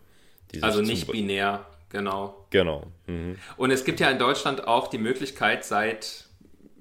Also 0.60 0.80
nicht 0.80 1.10
binär, 1.10 1.66
genau. 1.90 2.46
Genau. 2.50 2.86
Mhm. 3.06 3.36
Und 3.56 3.70
es 3.70 3.84
gibt 3.84 4.00
ja 4.00 4.10
in 4.10 4.18
Deutschland 4.18 4.66
auch 4.66 4.88
die 4.88 4.98
Möglichkeit 4.98 5.64
seit 5.64 6.25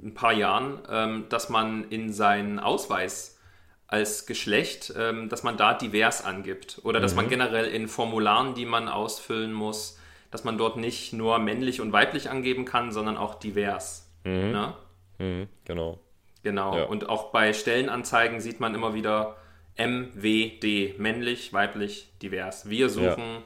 ein 0.03 0.13
paar 0.13 0.33
Jahren, 0.33 0.79
ähm, 0.89 1.25
dass 1.29 1.49
man 1.49 1.89
in 1.89 2.11
seinen 2.11 2.59
Ausweis 2.59 3.39
als 3.87 4.25
Geschlecht, 4.25 4.93
ähm, 4.97 5.29
dass 5.29 5.43
man 5.43 5.57
da 5.57 5.73
divers 5.73 6.23
angibt. 6.23 6.81
Oder 6.83 6.99
dass 6.99 7.13
mhm. 7.13 7.17
man 7.17 7.29
generell 7.29 7.67
in 7.67 7.87
Formularen, 7.87 8.55
die 8.55 8.65
man 8.65 8.87
ausfüllen 8.87 9.53
muss, 9.53 9.99
dass 10.31 10.43
man 10.43 10.57
dort 10.57 10.77
nicht 10.77 11.13
nur 11.13 11.39
männlich 11.39 11.81
und 11.81 11.93
weiblich 11.93 12.29
angeben 12.29 12.65
kann, 12.65 12.91
sondern 12.91 13.15
auch 13.15 13.35
divers. 13.35 14.11
Mhm. 14.23 14.51
Ne? 14.51 14.73
Mhm, 15.19 15.47
genau. 15.63 15.99
Genau. 16.43 16.77
Ja. 16.77 16.83
Und 16.85 17.09
auch 17.09 17.31
bei 17.31 17.53
Stellenanzeigen 17.53 18.39
sieht 18.39 18.59
man 18.59 18.75
immer 18.75 18.93
wieder 18.93 19.37
MWD, 19.77 20.97
männlich, 20.99 21.53
weiblich, 21.53 22.09
divers. 22.21 22.69
Wir 22.69 22.89
suchen 22.89 23.23
ja. 23.23 23.41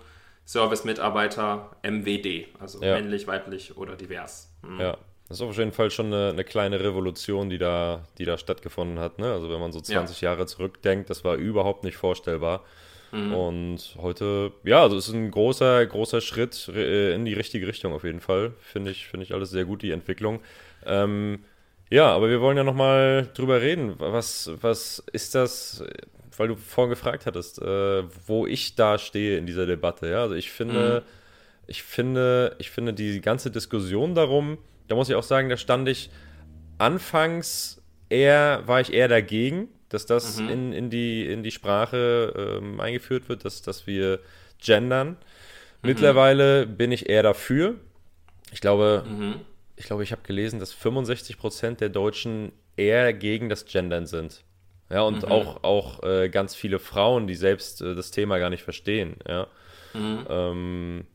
Service-Mitarbeiter 0.45 1.75
MWD, 1.81 2.47
also 2.59 2.81
ja. 2.83 2.95
männlich, 2.95 3.27
weiblich 3.27 3.77
oder 3.77 3.95
divers. 3.95 4.51
Mhm. 4.63 4.79
Ja. 4.79 4.97
Das 5.29 5.39
ist 5.39 5.43
auf 5.43 5.57
jeden 5.57 5.71
Fall 5.71 5.91
schon 5.91 6.07
eine, 6.07 6.29
eine, 6.29 6.43
kleine 6.43 6.79
Revolution, 6.79 7.51
die 7.51 7.59
da, 7.59 8.03
die 8.17 8.25
da 8.25 8.37
stattgefunden 8.39 8.99
hat. 8.99 9.19
Ne? 9.19 9.31
Also 9.31 9.49
wenn 9.51 9.59
man 9.59 9.71
so 9.71 9.79
20 9.79 10.21
Jahre 10.21 10.47
zurückdenkt, 10.47 11.09
das 11.11 11.23
war 11.23 11.35
überhaupt 11.35 11.83
nicht 11.83 11.97
vorstellbar. 11.97 12.63
Mhm. 13.11 13.33
Und 13.33 13.95
heute, 13.97 14.51
ja, 14.63 14.81
also 14.81 14.97
es 14.97 15.07
ist 15.07 15.13
ein 15.13 15.29
großer, 15.29 15.85
großer 15.85 16.21
Schritt 16.21 16.67
äh, 16.69 17.13
in 17.13 17.25
die 17.25 17.33
richtige 17.33 17.67
Richtung 17.67 17.93
auf 17.93 18.03
jeden 18.03 18.21
Fall. 18.21 18.53
Finde 18.59 18.89
ich, 18.89 19.07
finde 19.07 19.23
ich 19.23 19.33
alles 19.33 19.51
sehr 19.51 19.65
gut, 19.65 19.83
die 19.83 19.91
Entwicklung. 19.91 20.39
Ähm, 20.85 21.43
ja, 21.91 22.07
aber 22.07 22.29
wir 22.29 22.41
wollen 22.41 22.57
ja 22.57 22.63
nochmal 22.63 23.29
drüber 23.35 23.61
reden. 23.61 23.95
Was, 23.99 24.51
was 24.61 25.03
ist 25.11 25.35
das, 25.35 25.83
weil 26.37 26.47
du 26.47 26.55
vorhin 26.55 26.89
gefragt 26.89 27.27
hattest, 27.27 27.61
äh, 27.61 28.03
wo 28.25 28.47
ich 28.47 28.75
da 28.75 28.97
stehe 28.97 29.37
in 29.37 29.45
dieser 29.45 29.67
Debatte. 29.67 30.09
Ja, 30.09 30.21
also 30.21 30.33
ich 30.33 30.51
finde, 30.51 31.03
mhm. 31.03 31.09
ich 31.67 31.83
finde, 31.83 32.55
ich 32.57 32.71
finde 32.71 32.93
die 32.93 33.21
ganze 33.21 33.49
Diskussion 33.51 34.13
darum, 34.15 34.57
da 34.89 34.95
muss 34.95 35.09
ich 35.09 35.15
auch 35.15 35.23
sagen, 35.23 35.49
da 35.49 35.57
stand 35.57 35.87
ich 35.87 36.09
anfangs 36.77 37.81
eher, 38.09 38.63
war 38.65 38.81
ich 38.81 38.93
eher 38.93 39.07
dagegen, 39.07 39.69
dass 39.87 40.05
das 40.05 40.39
mhm. 40.39 40.49
in, 40.49 40.73
in, 40.73 40.89
die, 40.89 41.25
in 41.25 41.43
die 41.43 41.51
Sprache 41.51 42.59
ähm, 42.61 42.79
eingeführt 42.79 43.29
wird, 43.29 43.45
dass, 43.45 43.61
dass 43.61 43.87
wir 43.87 44.19
gendern. 44.59 45.09
Mhm. 45.09 45.15
Mittlerweile 45.83 46.67
bin 46.67 46.91
ich 46.91 47.09
eher 47.09 47.23
dafür. 47.23 47.75
Ich 48.51 48.59
glaube, 48.59 49.05
mhm 49.07 49.35
ich 49.79 49.85
glaube, 49.85 50.03
ich 50.03 50.11
habe 50.11 50.21
gelesen, 50.23 50.59
dass 50.59 50.73
65 50.73 51.37
Prozent 51.37 51.79
der 51.79 51.87
Deutschen 51.87 52.51
eher 52.75 53.13
gegen 53.13 53.47
das 53.47 53.65
Gendern 53.65 54.05
sind. 54.05 54.43
Ja, 54.89 55.03
und 55.03 55.25
mhm. 55.25 55.31
auch, 55.31 55.63
auch 55.63 56.03
äh, 56.03 56.29
ganz 56.29 56.53
viele 56.53 56.79
Frauen, 56.79 57.27
die 57.27 57.35
selbst 57.35 57.81
äh, 57.81 57.95
das 57.95 58.11
Thema 58.11 58.39
gar 58.39 58.49
nicht 58.49 58.63
verstehen. 58.63 59.15
Ja. 59.27 59.47
Mhm. 59.93 60.25
Ähm, 60.29 61.07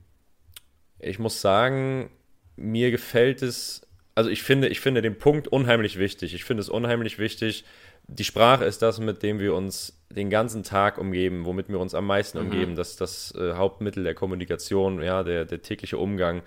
ich 0.99 1.19
muss 1.19 1.43
sagen, 1.43 2.11
mir 2.57 2.91
gefällt 2.91 3.43
es, 3.43 3.83
also 4.15 4.31
ich 4.31 4.43
finde, 4.43 4.69
ich 4.69 4.81
finde 4.81 5.03
den 5.03 5.19
Punkt 5.19 5.49
unheimlich 5.49 5.99
wichtig. 5.99 6.35
Ich 6.35 6.45
finde 6.45 6.61
es 6.61 6.69
unheimlich 6.69 7.19
wichtig. 7.19 7.65
Die 8.07 8.25
Sprache 8.25 8.65
ist 8.65 8.83
das, 8.83 9.01
mit 9.01 9.23
dem 9.23 9.39
wir 9.41 9.55
uns 9.55 9.99
den 10.11 10.31
ganzen 10.31 10.63
Tag 10.63 10.99
umgeben, 10.99 11.45
womit 11.45 11.69
wir 11.69 11.81
uns 11.81 11.95
am 11.95 12.07
meisten 12.07 12.39
mhm. 12.39 12.45
umgeben. 12.45 12.77
Das 12.77 12.97
das 12.97 13.35
äh, 13.35 13.55
Hauptmittel 13.55 14.05
der 14.05 14.15
Kommunikation, 14.15 15.03
ja, 15.03 15.23
der, 15.23 15.45
der 15.45 15.63
tägliche 15.63 15.99
Umgang 15.99 16.43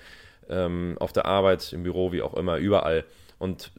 ähm, 0.49 0.95
auf 0.99 1.13
der 1.13 1.25
Arbeit, 1.25 1.73
im 1.73 1.83
Büro, 1.83 2.11
wie 2.11 2.21
auch 2.21 2.35
immer, 2.35 2.57
überall. 2.57 3.03
Und 3.37 3.71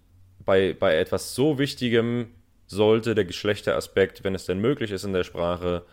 bei, 0.44 0.74
bei 0.74 0.96
etwas 0.96 1.34
so 1.34 1.58
Wichtigem 1.58 2.28
sollte 2.66 3.14
der 3.14 3.24
Geschlechteraspekt, 3.24 4.24
wenn 4.24 4.34
es 4.34 4.44
denn 4.44 4.60
möglich 4.60 4.90
ist 4.90 5.04
in 5.04 5.12
der 5.12 5.24
Sprache, 5.24 5.84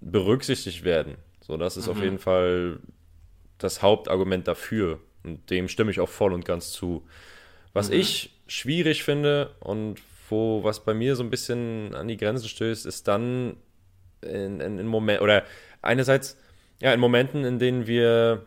berücksichtigt 0.00 0.84
werden. 0.84 1.16
So, 1.40 1.56
das 1.56 1.76
ist 1.76 1.86
mhm. 1.86 1.92
auf 1.92 2.02
jeden 2.02 2.18
Fall 2.18 2.80
das 3.58 3.82
Hauptargument 3.82 4.48
dafür. 4.48 5.00
Und 5.28 5.50
dem 5.50 5.68
stimme 5.68 5.90
ich 5.90 6.00
auch 6.00 6.08
voll 6.08 6.32
und 6.32 6.44
ganz 6.44 6.72
zu. 6.72 7.06
Was 7.72 7.90
mhm. 7.90 8.00
ich 8.00 8.30
schwierig 8.46 9.04
finde 9.04 9.50
und 9.60 9.96
wo 10.30 10.62
was 10.64 10.84
bei 10.84 10.94
mir 10.94 11.16
so 11.16 11.22
ein 11.22 11.30
bisschen 11.30 11.94
an 11.94 12.08
die 12.08 12.16
Grenzen 12.16 12.48
stößt, 12.48 12.86
ist 12.86 13.08
dann 13.08 13.56
in, 14.22 14.60
in, 14.60 14.78
in 14.78 14.86
Momenten, 14.86 15.22
oder 15.22 15.44
einerseits, 15.82 16.36
ja, 16.80 16.92
in 16.92 17.00
Momenten, 17.00 17.44
in 17.44 17.58
denen 17.58 17.86
wir 17.86 18.46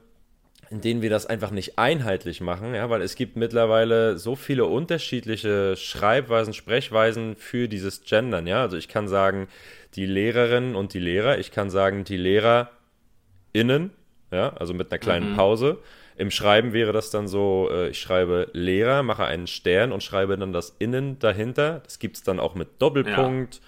in 0.72 0.80
denen 0.80 1.02
wir 1.02 1.10
das 1.10 1.26
einfach 1.26 1.52
nicht 1.52 1.78
einheitlich 1.78 2.40
machen, 2.40 2.74
ja, 2.74 2.90
weil 2.90 3.02
es 3.02 3.16
gibt 3.16 3.36
mittlerweile 3.36 4.18
so 4.18 4.38
viele 4.38 4.64
unterschiedliche 4.66 5.76
Schreibweisen, 5.76 6.54
Sprechweisen 6.54 7.36
für 7.36 7.68
dieses 7.68 8.06
Gendern, 8.06 8.48
ja. 8.48 8.62
Also 8.62 8.78
ich 8.78 8.88
kann 8.88 9.10
sagen, 9.10 9.50
die 9.96 10.06
Lehrerinnen 10.06 10.76
und 10.78 10.94
die 10.94 11.00
Lehrer, 11.00 11.38
ich 11.40 11.52
kann 11.52 11.70
sagen, 11.70 12.06
die 12.06 12.16
LehrerInnen, 12.16 13.92
ja, 14.32 14.54
also 14.54 14.74
mit 14.74 14.90
einer 14.92 15.00
kleinen 15.00 15.32
mhm. 15.34 15.36
Pause. 15.36 15.80
Im 16.22 16.30
Schreiben 16.30 16.72
wäre 16.72 16.94
das 16.94 17.10
dann 17.10 17.28
so, 17.28 17.68
äh, 17.72 17.90
ich 17.90 18.00
schreibe 18.00 18.48
Lehrer, 18.54 19.02
mache 19.02 19.26
einen 19.26 19.48
Stern 19.48 19.92
und 19.92 20.04
schreibe 20.04 20.38
dann 20.38 20.54
das 20.54 20.76
Innen 20.78 21.18
dahinter. 21.18 21.82
Das 21.84 21.98
gibt 21.98 22.16
es 22.16 22.22
dann 22.22 22.40
auch 22.40 22.54
mit 22.54 22.80
Doppelpunkt. 22.80 23.56
Ja 23.56 23.62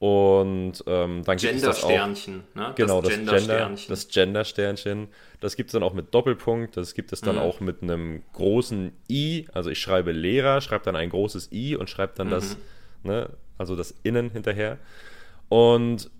und 0.00 0.82
ähm, 0.86 1.22
dann 1.24 1.36
gibt 1.36 1.54
es 1.54 1.62
das 1.62 1.84
auch. 1.84 1.90
Ne? 1.90 2.72
Genau, 2.74 3.00
das, 3.00 3.12
das 3.22 3.46
Gender, 3.46 3.70
das 3.86 4.08
Gender-Sternchen. 4.08 5.08
Das 5.40 5.54
gibt 5.54 5.68
es 5.68 5.72
dann 5.72 5.84
auch 5.84 5.92
mit 5.92 6.12
Doppelpunkt. 6.12 6.76
Das 6.76 6.94
gibt 6.94 7.12
es 7.12 7.20
dann 7.20 7.36
mhm. 7.36 7.42
auch 7.42 7.60
mit 7.60 7.82
einem 7.82 8.22
großen 8.32 8.92
I. 9.08 9.46
Also 9.52 9.70
ich 9.70 9.78
schreibe 9.78 10.10
Lehrer, 10.10 10.62
schreibe 10.62 10.86
dann 10.86 10.96
ein 10.96 11.10
großes 11.10 11.52
I 11.52 11.76
und 11.76 11.90
schreibe 11.90 12.14
dann 12.16 12.28
mhm. 12.28 12.30
das, 12.30 12.56
ne, 13.04 13.28
also 13.56 13.76
das 13.76 13.94
Innen 14.02 14.30
hinterher. 14.30 14.78
Und 15.48 16.10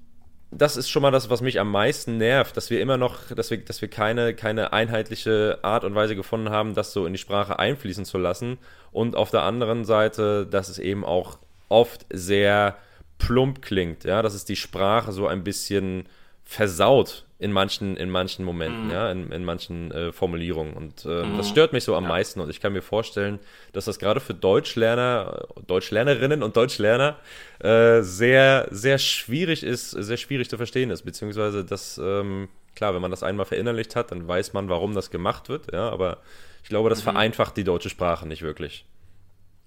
das 0.51 0.77
ist 0.77 0.89
schon 0.91 1.03
mal 1.03 1.11
das, 1.13 1.31
was 1.31 1.43
mich 1.43 1.61
am 1.61 1.71
meisten 1.71 2.17
nervt, 2.17 2.57
dass 2.57 2.71
wir 2.71 2.81
immer 2.81 2.97
noch, 2.97 3.29
dass 3.29 3.51
wir, 3.51 3.65
dass 3.65 3.81
wir 3.81 3.89
keine, 3.89 4.35
keine 4.35 4.73
einheitliche 4.73 5.61
Art 5.63 5.85
und 5.85 5.95
Weise 5.95 6.17
gefunden 6.17 6.51
haben, 6.51 6.75
das 6.75 6.93
so 6.93 7.07
in 7.07 7.13
die 7.13 7.19
Sprache 7.19 7.59
einfließen 7.59 8.05
zu 8.05 8.19
lassen. 8.19 8.59
Und 8.91 9.15
auf 9.15 9.31
der 9.31 9.43
anderen 9.43 9.85
Seite, 9.85 10.47
dass 10.47 10.69
es 10.69 10.79
eben 10.79 11.05
auch 11.05 11.39
oft 11.69 12.05
sehr 12.13 12.77
plump 13.19 13.63
klingt, 13.63 14.05
ja, 14.05 14.23
dass 14.23 14.35
es 14.35 14.45
die 14.45 14.57
Sprache 14.57 15.13
so 15.13 15.29
ein 15.29 15.45
bisschen 15.45 16.09
versaut 16.43 17.27
in 17.41 17.53
manchen, 17.53 17.97
in 17.97 18.11
manchen 18.11 18.45
Momenten, 18.45 18.85
mhm. 18.85 18.91
ja, 18.91 19.11
in, 19.11 19.33
in 19.33 19.45
manchen 19.45 19.91
äh, 19.93 20.13
Formulierungen. 20.13 20.75
Und 20.75 21.07
äh, 21.07 21.25
mhm. 21.25 21.39
das 21.39 21.49
stört 21.49 21.73
mich 21.73 21.85
so 21.85 21.97
am 21.97 22.05
ja. 22.05 22.11
meisten. 22.11 22.39
Und 22.41 22.51
ich 22.51 22.61
kann 22.61 22.75
mir 22.75 22.83
vorstellen, 22.83 23.41
dass 23.73 23.87
das 23.87 23.99
gerade 23.99 24.21
für 24.21 24.35
Deutschlerner, 24.35 25.47
Deutschlernerinnen 25.67 26.43
und 26.43 26.57
Deutschlerner 26.57 27.17
äh, 27.61 28.03
sehr, 28.03 28.69
sehr 28.71 28.99
schwierig 28.99 29.63
ist, 29.63 29.91
sehr 29.91 30.19
schwierig 30.19 30.51
zu 30.51 30.59
verstehen 30.59 30.91
ist. 30.91 31.03
Beziehungsweise, 31.03 31.65
dass, 31.65 31.99
ähm, 31.99 32.49
klar, 32.77 32.95
wenn 32.95 33.01
man 33.01 33.11
das 33.11 33.23
einmal 33.23 33.47
verinnerlicht 33.47 33.97
hat, 33.97 34.11
dann 34.13 34.29
weiß 34.29 34.53
man, 34.53 34.69
warum 34.69 34.95
das 34.95 35.11
gemacht 35.11 35.49
wird, 35.49 35.73
ja, 35.73 35.89
aber 35.89 36.19
ich 36.63 36.69
glaube, 36.69 36.91
das 36.91 37.01
mhm. 37.01 37.13
vereinfacht 37.13 37.57
die 37.57 37.65
deutsche 37.65 37.89
Sprache 37.89 38.29
nicht 38.29 38.43
wirklich. 38.43 38.85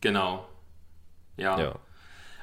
Genau. 0.02 0.48
Ja. 1.38 1.60
ja. 1.60 1.76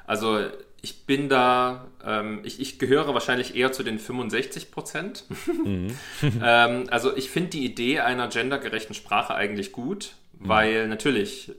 Also 0.05 0.39
ich 0.81 1.05
bin 1.05 1.29
da, 1.29 1.87
ähm, 2.03 2.39
ich, 2.43 2.59
ich, 2.59 2.79
gehöre 2.79 3.13
wahrscheinlich 3.13 3.55
eher 3.55 3.71
zu 3.71 3.83
den 3.83 3.99
65 3.99 4.71
Prozent. 4.71 5.25
Mhm. 5.63 5.95
ähm, 6.43 6.87
also 6.89 7.15
ich 7.15 7.29
finde 7.29 7.51
die 7.51 7.65
Idee 7.65 7.99
einer 7.99 8.27
gendergerechten 8.27 8.95
Sprache 8.95 9.35
eigentlich 9.35 9.71
gut, 9.71 10.15
mhm. 10.39 10.47
weil 10.47 10.87
natürlich, 10.87 11.51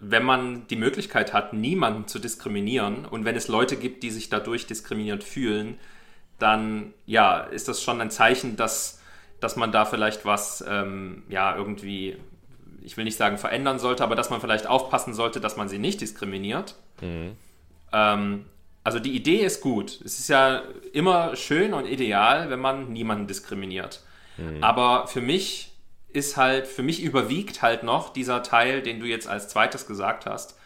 wenn 0.00 0.24
man 0.24 0.66
die 0.66 0.76
Möglichkeit 0.76 1.32
hat, 1.32 1.52
niemanden 1.52 2.08
zu 2.08 2.18
diskriminieren 2.18 3.06
und 3.06 3.24
wenn 3.24 3.36
es 3.36 3.46
Leute 3.46 3.76
gibt, 3.76 4.02
die 4.02 4.10
sich 4.10 4.30
dadurch 4.30 4.66
diskriminiert 4.66 5.22
fühlen, 5.22 5.78
dann 6.38 6.92
ja, 7.06 7.40
ist 7.40 7.68
das 7.68 7.82
schon 7.82 8.00
ein 8.00 8.10
Zeichen, 8.10 8.56
dass, 8.56 9.00
dass 9.40 9.54
man 9.54 9.70
da 9.70 9.84
vielleicht 9.84 10.24
was 10.24 10.64
ähm, 10.68 11.22
ja 11.28 11.56
irgendwie, 11.56 12.16
ich 12.82 12.96
will 12.96 13.04
nicht 13.04 13.16
sagen 13.16 13.38
verändern 13.38 13.78
sollte, 13.78 14.02
aber 14.02 14.16
dass 14.16 14.28
man 14.28 14.40
vielleicht 14.40 14.66
aufpassen 14.66 15.14
sollte, 15.14 15.40
dass 15.40 15.56
man 15.56 15.68
sie 15.68 15.78
nicht 15.78 16.00
diskriminiert. 16.00 16.74
Mhm. 17.00 17.36
Also 18.86 19.00
die 19.00 19.16
Idee 19.16 19.44
ist 19.44 19.62
gut. 19.62 20.00
Es 20.04 20.20
ist 20.20 20.28
ja 20.28 20.62
immer 20.92 21.34
schön 21.34 21.74
und 21.74 21.86
ideal, 21.86 22.50
wenn 22.50 22.60
man 22.60 22.92
niemanden 22.92 23.26
diskriminiert. 23.26 24.00
Mhm. 24.36 24.62
Aber 24.62 25.08
für 25.08 25.20
mich 25.20 25.72
ist 26.08 26.36
halt, 26.36 26.68
für 26.68 26.84
mich 26.84 27.02
überwiegt 27.02 27.62
halt 27.62 27.82
noch 27.82 28.12
dieser 28.12 28.44
Teil, 28.44 28.82
den 28.82 29.00
du 29.00 29.06
jetzt 29.06 29.26
als 29.26 29.48
zweites 29.48 29.88
gesagt 29.88 30.26
hast. 30.26 30.56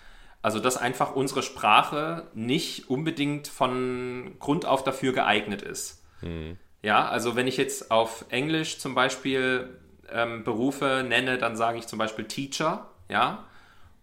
Also, 0.42 0.60
dass 0.60 0.76
einfach 0.76 1.14
unsere 1.16 1.42
Sprache 1.42 2.26
nicht 2.34 2.90
unbedingt 2.90 3.48
von 3.48 4.36
Grund 4.38 4.66
auf 4.66 4.84
dafür 4.84 5.14
geeignet 5.14 5.62
ist. 5.62 6.04
Mhm. 6.20 6.58
Ja, 6.82 7.08
also 7.08 7.36
wenn 7.36 7.46
ich 7.46 7.56
jetzt 7.56 7.90
auf 7.90 8.26
Englisch 8.28 8.80
zum 8.80 8.94
Beispiel 8.94 9.80
ähm, 10.12 10.44
Berufe 10.44 11.06
nenne, 11.08 11.38
dann 11.38 11.56
sage 11.56 11.78
ich 11.78 11.86
zum 11.86 11.98
Beispiel 11.98 12.26
Teacher, 12.26 12.90
ja. 13.08 13.46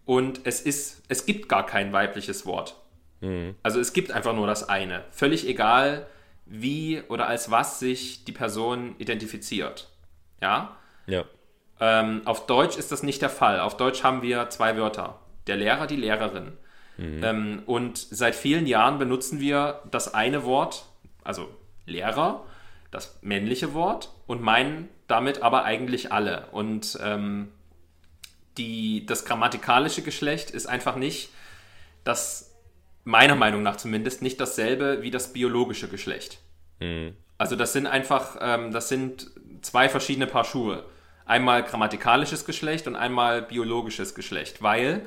Und 0.06 0.40
es 0.42 0.60
ist, 0.60 1.04
es 1.06 1.24
gibt 1.24 1.48
gar 1.48 1.64
kein 1.64 1.92
weibliches 1.92 2.46
Wort. 2.46 2.77
Mhm. 3.20 3.54
Also 3.62 3.80
es 3.80 3.92
gibt 3.92 4.12
einfach 4.12 4.34
nur 4.34 4.46
das 4.46 4.68
eine. 4.68 5.04
Völlig 5.10 5.46
egal, 5.46 6.06
wie 6.46 7.02
oder 7.08 7.26
als 7.26 7.50
was 7.50 7.78
sich 7.78 8.24
die 8.24 8.32
Person 8.32 8.94
identifiziert. 8.98 9.90
Ja. 10.40 10.76
Ja. 11.06 11.24
Ähm, 11.80 12.22
auf 12.24 12.46
Deutsch 12.46 12.76
ist 12.76 12.90
das 12.90 13.02
nicht 13.02 13.22
der 13.22 13.30
Fall. 13.30 13.60
Auf 13.60 13.76
Deutsch 13.76 14.02
haben 14.02 14.22
wir 14.22 14.50
zwei 14.50 14.76
Wörter. 14.76 15.20
Der 15.46 15.56
Lehrer, 15.56 15.86
die 15.86 15.96
Lehrerin. 15.96 16.52
Mhm. 16.96 17.20
Ähm, 17.22 17.62
und 17.66 17.98
seit 17.98 18.34
vielen 18.34 18.66
Jahren 18.66 18.98
benutzen 18.98 19.40
wir 19.40 19.82
das 19.90 20.14
eine 20.14 20.44
Wort, 20.44 20.86
also 21.22 21.48
Lehrer, 21.86 22.44
das 22.90 23.18
männliche 23.22 23.74
Wort 23.74 24.12
und 24.26 24.42
meinen 24.42 24.88
damit 25.06 25.42
aber 25.42 25.64
eigentlich 25.64 26.12
alle. 26.12 26.46
Und 26.52 26.98
ähm, 27.02 27.52
die, 28.58 29.06
das 29.06 29.24
grammatikalische 29.24 30.02
Geschlecht 30.02 30.50
ist 30.50 30.66
einfach 30.66 30.96
nicht 30.96 31.30
das, 32.04 32.47
meiner 33.08 33.34
Meinung 33.34 33.62
nach 33.62 33.76
zumindest, 33.76 34.22
nicht 34.22 34.40
dasselbe 34.40 35.02
wie 35.02 35.10
das 35.10 35.32
biologische 35.32 35.88
Geschlecht. 35.88 36.38
Mhm. 36.80 37.14
Also 37.38 37.56
das 37.56 37.72
sind 37.72 37.86
einfach, 37.86 38.36
ähm, 38.40 38.72
das 38.72 38.88
sind 38.88 39.30
zwei 39.62 39.88
verschiedene 39.88 40.26
Paar 40.26 40.44
Schuhe. 40.44 40.84
Einmal 41.24 41.62
grammatikalisches 41.62 42.44
Geschlecht 42.44 42.86
und 42.86 42.96
einmal 42.96 43.42
biologisches 43.42 44.14
Geschlecht, 44.14 44.62
weil 44.62 45.02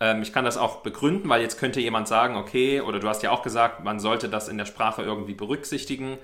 ähm, 0.00 0.22
ich 0.22 0.32
kann 0.32 0.44
das 0.44 0.56
auch 0.56 0.82
begründen, 0.82 1.28
weil 1.28 1.42
jetzt 1.42 1.58
könnte 1.58 1.80
jemand 1.80 2.08
sagen, 2.08 2.36
okay, 2.36 2.80
oder 2.80 3.00
du 3.00 3.08
hast 3.08 3.22
ja 3.22 3.30
auch 3.30 3.42
gesagt, 3.42 3.84
man 3.84 4.00
sollte 4.00 4.28
das 4.28 4.48
in 4.48 4.58
der 4.58 4.66
Sprache 4.66 5.02
irgendwie 5.02 5.34
berücksichtigen 5.34 6.18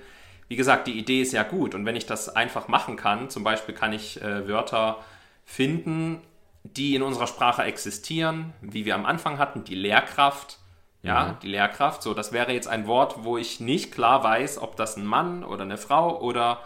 wie 0.47 0.55
gesagt, 0.55 0.87
die 0.87 0.97
Idee 0.97 1.21
ist 1.21 1.33
ja 1.33 1.43
gut 1.43 1.73
und 1.73 1.85
wenn 1.85 1.95
ich 1.95 2.05
das 2.05 2.29
einfach 2.29 2.67
machen 2.67 2.97
kann, 2.97 3.29
zum 3.29 3.43
Beispiel 3.43 3.73
kann 3.73 3.93
ich 3.93 4.21
äh, 4.21 4.47
Wörter 4.47 5.03
finden, 5.43 6.21
die 6.63 6.95
in 6.95 7.01
unserer 7.01 7.27
Sprache 7.27 7.63
existieren, 7.63 8.53
wie 8.61 8.85
wir 8.85 8.95
am 8.95 9.05
Anfang 9.05 9.37
hatten, 9.37 9.63
die 9.63 9.75
Lehrkraft. 9.75 10.59
Ja, 11.05 11.25
mhm. 11.25 11.39
die 11.41 11.47
Lehrkraft. 11.49 12.01
So, 12.01 12.13
das 12.13 12.31
wäre 12.31 12.51
jetzt 12.51 12.67
ein 12.67 12.87
Wort, 12.87 13.23
wo 13.23 13.37
ich 13.37 13.59
nicht 13.59 13.91
klar 13.91 14.23
weiß, 14.23 14.57
ob 14.57 14.75
das 14.75 14.97
ein 14.97 15.05
Mann 15.05 15.43
oder 15.43 15.63
eine 15.63 15.77
Frau 15.77 16.19
oder 16.19 16.59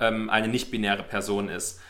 ähm, 0.00 0.30
eine 0.30 0.48
nicht-binäre 0.48 1.02
Person 1.02 1.48
ist. 1.48 1.80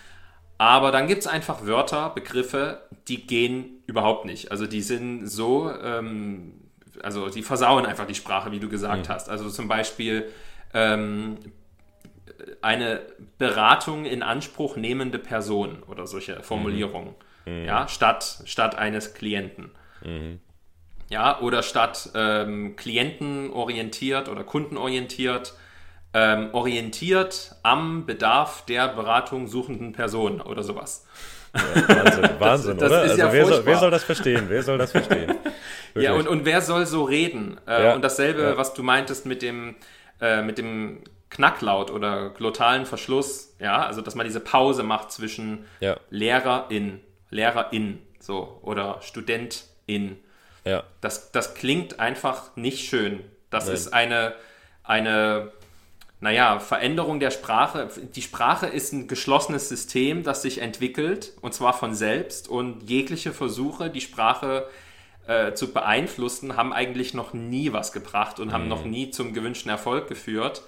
Aber 0.57 0.91
dann 0.91 1.07
gibt 1.07 1.21
es 1.21 1.27
einfach 1.27 1.67
Wörter, 1.67 2.11
Begriffe, 2.11 2.83
die 3.09 3.27
gehen 3.27 3.83
überhaupt 3.87 4.25
nicht. 4.25 4.51
Also 4.51 4.67
die 4.67 4.81
sind 4.81 5.27
so, 5.27 5.71
ähm, 5.71 6.55
also 7.03 7.29
die 7.29 7.43
versauen 7.43 7.85
einfach 7.85 8.07
die 8.07 8.15
Sprache, 8.15 8.53
wie 8.53 8.61
du 8.61 8.69
gesagt 8.69 9.09
mhm. 9.09 9.13
hast. 9.13 9.29
Also 9.29 9.51
zum 9.51 9.69
Beispiel 9.69 10.31
ähm, 10.73 11.37
eine 12.63 13.01
Beratung 13.39 14.05
in 14.07 14.23
Anspruch 14.23 14.77
nehmende 14.77 15.19
Person 15.19 15.83
oder 15.83 16.07
solche 16.07 16.43
Formulierungen. 16.43 17.15
Mhm. 17.45 17.65
Ja, 17.65 17.89
statt, 17.89 18.43
statt 18.47 18.77
eines 18.77 19.15
Klienten. 19.15 19.73
Ja, 21.13 21.39
oder 21.41 21.63
statt 21.63 22.09
ähm, 22.15 22.75
klientenorientiert 22.75 24.31
oder 24.31 24.45
kundenorientiert, 24.45 25.53
ähm, 26.15 26.49
orientiert 26.53 27.55
am 27.63 28.07
Bedarf 28.07 28.65
der 28.65 28.89
Beratung 28.89 29.47
suchenden 29.47 29.93
Person 29.93 30.41
oder 30.41 30.63
sowas. 30.63 31.07
Ja, 31.55 31.63
Wahnsinn, 31.87 32.31
Wahnsinn 32.39 32.79
das, 32.79 32.89
das 32.89 32.91
oder? 32.91 33.01
Also 33.03 33.17
ja 33.19 33.31
wer, 33.31 33.45
soll, 33.45 33.67
wer, 33.67 33.77
soll, 33.77 33.91
das 33.91 34.05
verstehen? 34.05 34.45
Wer 34.49 34.63
soll 34.63 34.79
das 34.79 34.93
verstehen? 34.93 35.35
ja, 35.95 36.15
und, 36.15 36.27
und 36.27 36.47
wer 36.47 36.63
soll 36.63 36.87
so 36.87 37.05
reden? 37.05 37.61
Äh, 37.69 37.85
ja, 37.85 37.95
und 37.95 38.01
dasselbe, 38.03 38.57
was 38.57 38.73
du 38.73 38.83
meintest 38.83 39.27
mit 39.27 39.43
dem, 39.43 39.75
äh, 40.19 40.41
mit 40.41 40.57
dem 40.57 41.03
Knacklaut 41.29 41.91
oder 41.91 42.31
glottalen 42.31 42.87
Verschluss, 42.87 43.55
ja, 43.59 43.85
also 43.85 44.01
dass 44.01 44.15
man 44.15 44.25
diese 44.25 44.41
Pause 44.41 44.83
macht 44.83 45.13
zwischen. 45.13 45.67
Lehrerin, 46.09 47.01
Lehrerin, 47.29 47.99
so, 48.19 48.61
oder 48.63 49.03
Studentin. 49.03 50.17
Ja. 50.65 50.85
Das, 51.01 51.33
das 51.33 51.55
klingt 51.55 52.01
einfach 52.01 52.57
nicht 52.57 52.89
schön. 52.89 53.25
Das 53.51 53.67
Nein. 53.67 53.75
ist 53.75 53.93
eine, 53.93 54.35
eine, 54.83 55.53
naja, 56.21 56.61
Veränderung 56.61 57.21
der 57.21 57.31
Sprache. 57.31 57.89
Die 58.15 58.23
Sprache 58.23 58.67
ist 58.67 58.93
ein 58.93 59.09
geschlossenes 59.09 59.69
System, 59.69 60.23
das 60.23 60.43
sich 60.43 60.59
entwickelt, 60.59 61.33
und 61.41 61.53
zwar 61.53 61.73
von 61.73 61.95
selbst, 61.95 62.49
und 62.49 62.89
jegliche 62.89 63.33
Versuche, 63.33 63.91
die 63.91 64.01
Sprache 64.01 64.69
äh, 65.27 65.53
zu 65.53 65.73
beeinflussen, 65.73 66.57
haben 66.57 66.73
eigentlich 66.73 67.15
noch 67.15 67.33
nie 67.33 67.73
was 67.73 67.93
gebracht 67.93 68.41
und 68.41 68.53
haben 68.53 68.65
mhm. 68.65 68.71
noch 68.71 68.85
nie 68.85 69.11
zum 69.11 69.35
gewünschten 69.35 69.71
Erfolg 69.71 70.09
geführt. 70.09 70.63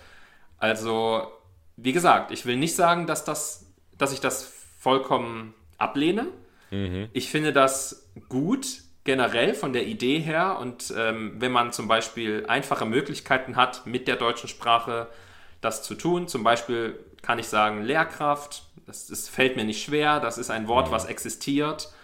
Also, 0.58 1.26
wie 1.76 1.92
gesagt, 1.92 2.30
ich 2.30 2.46
will 2.46 2.56
nicht 2.56 2.74
sagen, 2.74 3.06
dass, 3.06 3.24
das, 3.24 3.72
dass 3.96 4.12
ich 4.12 4.20
das 4.20 4.52
vollkommen 4.78 5.54
ablehne. 5.78 6.28
Mhm. 6.70 7.08
Ich 7.12 7.30
finde 7.30 7.52
das 7.52 8.10
gut, 8.28 8.66
generell 9.04 9.54
von 9.54 9.72
der 9.72 9.86
Idee 9.86 10.18
her. 10.18 10.58
Und 10.60 10.92
ähm, 10.96 11.34
wenn 11.38 11.52
man 11.52 11.72
zum 11.72 11.88
Beispiel 11.88 12.44
einfache 12.48 12.86
Möglichkeiten 12.86 13.56
hat, 13.56 13.86
mit 13.86 14.08
der 14.08 14.16
deutschen 14.16 14.48
Sprache 14.48 15.08
das 15.60 15.82
zu 15.82 15.94
tun, 15.94 16.28
zum 16.28 16.42
Beispiel 16.42 16.98
kann 17.22 17.38
ich 17.38 17.46
sagen 17.46 17.82
Lehrkraft, 17.82 18.64
das, 18.86 19.06
das 19.06 19.28
fällt 19.28 19.56
mir 19.56 19.64
nicht 19.64 19.82
schwer, 19.82 20.20
das 20.20 20.36
ist 20.36 20.50
ein 20.50 20.68
Wort, 20.68 20.88
mhm. 20.88 20.92
was 20.92 21.04
existiert 21.06 21.94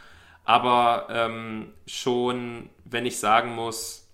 aber 0.45 1.07
ähm, 1.11 1.73
schon, 1.87 2.71
wenn 2.85 3.07
ich 3.07 3.21
sagen 3.21 3.55
muss, 3.55 4.09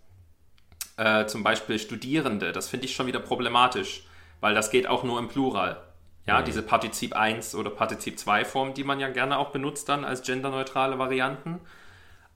äh, 0.98 1.24
zum 1.24 1.42
Beispiel 1.42 1.78
Studierende, 1.78 2.52
das 2.52 2.68
finde 2.68 2.84
ich 2.84 2.94
schon 2.94 3.06
wieder 3.06 3.20
problematisch, 3.20 4.06
weil 4.40 4.54
das 4.54 4.70
geht 4.70 4.86
auch 4.86 5.02
nur 5.02 5.18
im 5.18 5.28
Plural. 5.28 5.82
Ja, 6.26 6.40
mhm. 6.40 6.44
diese 6.44 6.62
Partizip 6.62 7.14
1 7.14 7.54
oder 7.54 7.70
Partizip 7.70 8.18
2 8.18 8.44
Form, 8.44 8.74
die 8.74 8.84
man 8.84 9.00
ja 9.00 9.08
gerne 9.08 9.38
auch 9.38 9.50
benutzt 9.50 9.88
dann 9.88 10.04
als 10.04 10.22
genderneutrale 10.22 10.98
Varianten. 10.98 11.60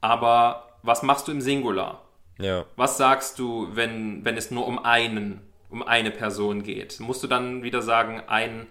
Aber 0.00 0.68
was 0.82 1.02
machst 1.02 1.28
du 1.28 1.32
im 1.32 1.40
Singular? 1.40 2.02
Ja. 2.38 2.64
Was 2.76 2.96
sagst 2.96 3.38
du, 3.38 3.68
wenn, 3.72 4.24
wenn 4.24 4.36
es 4.36 4.50
nur 4.50 4.66
um 4.66 4.84
einen, 4.84 5.40
um 5.68 5.82
eine 5.82 6.10
Person 6.10 6.62
geht? 6.62 7.00
Musst 7.00 7.22
du 7.22 7.26
dann 7.26 7.62
wieder 7.62 7.82
sagen, 7.82 8.22
ein, 8.26 8.66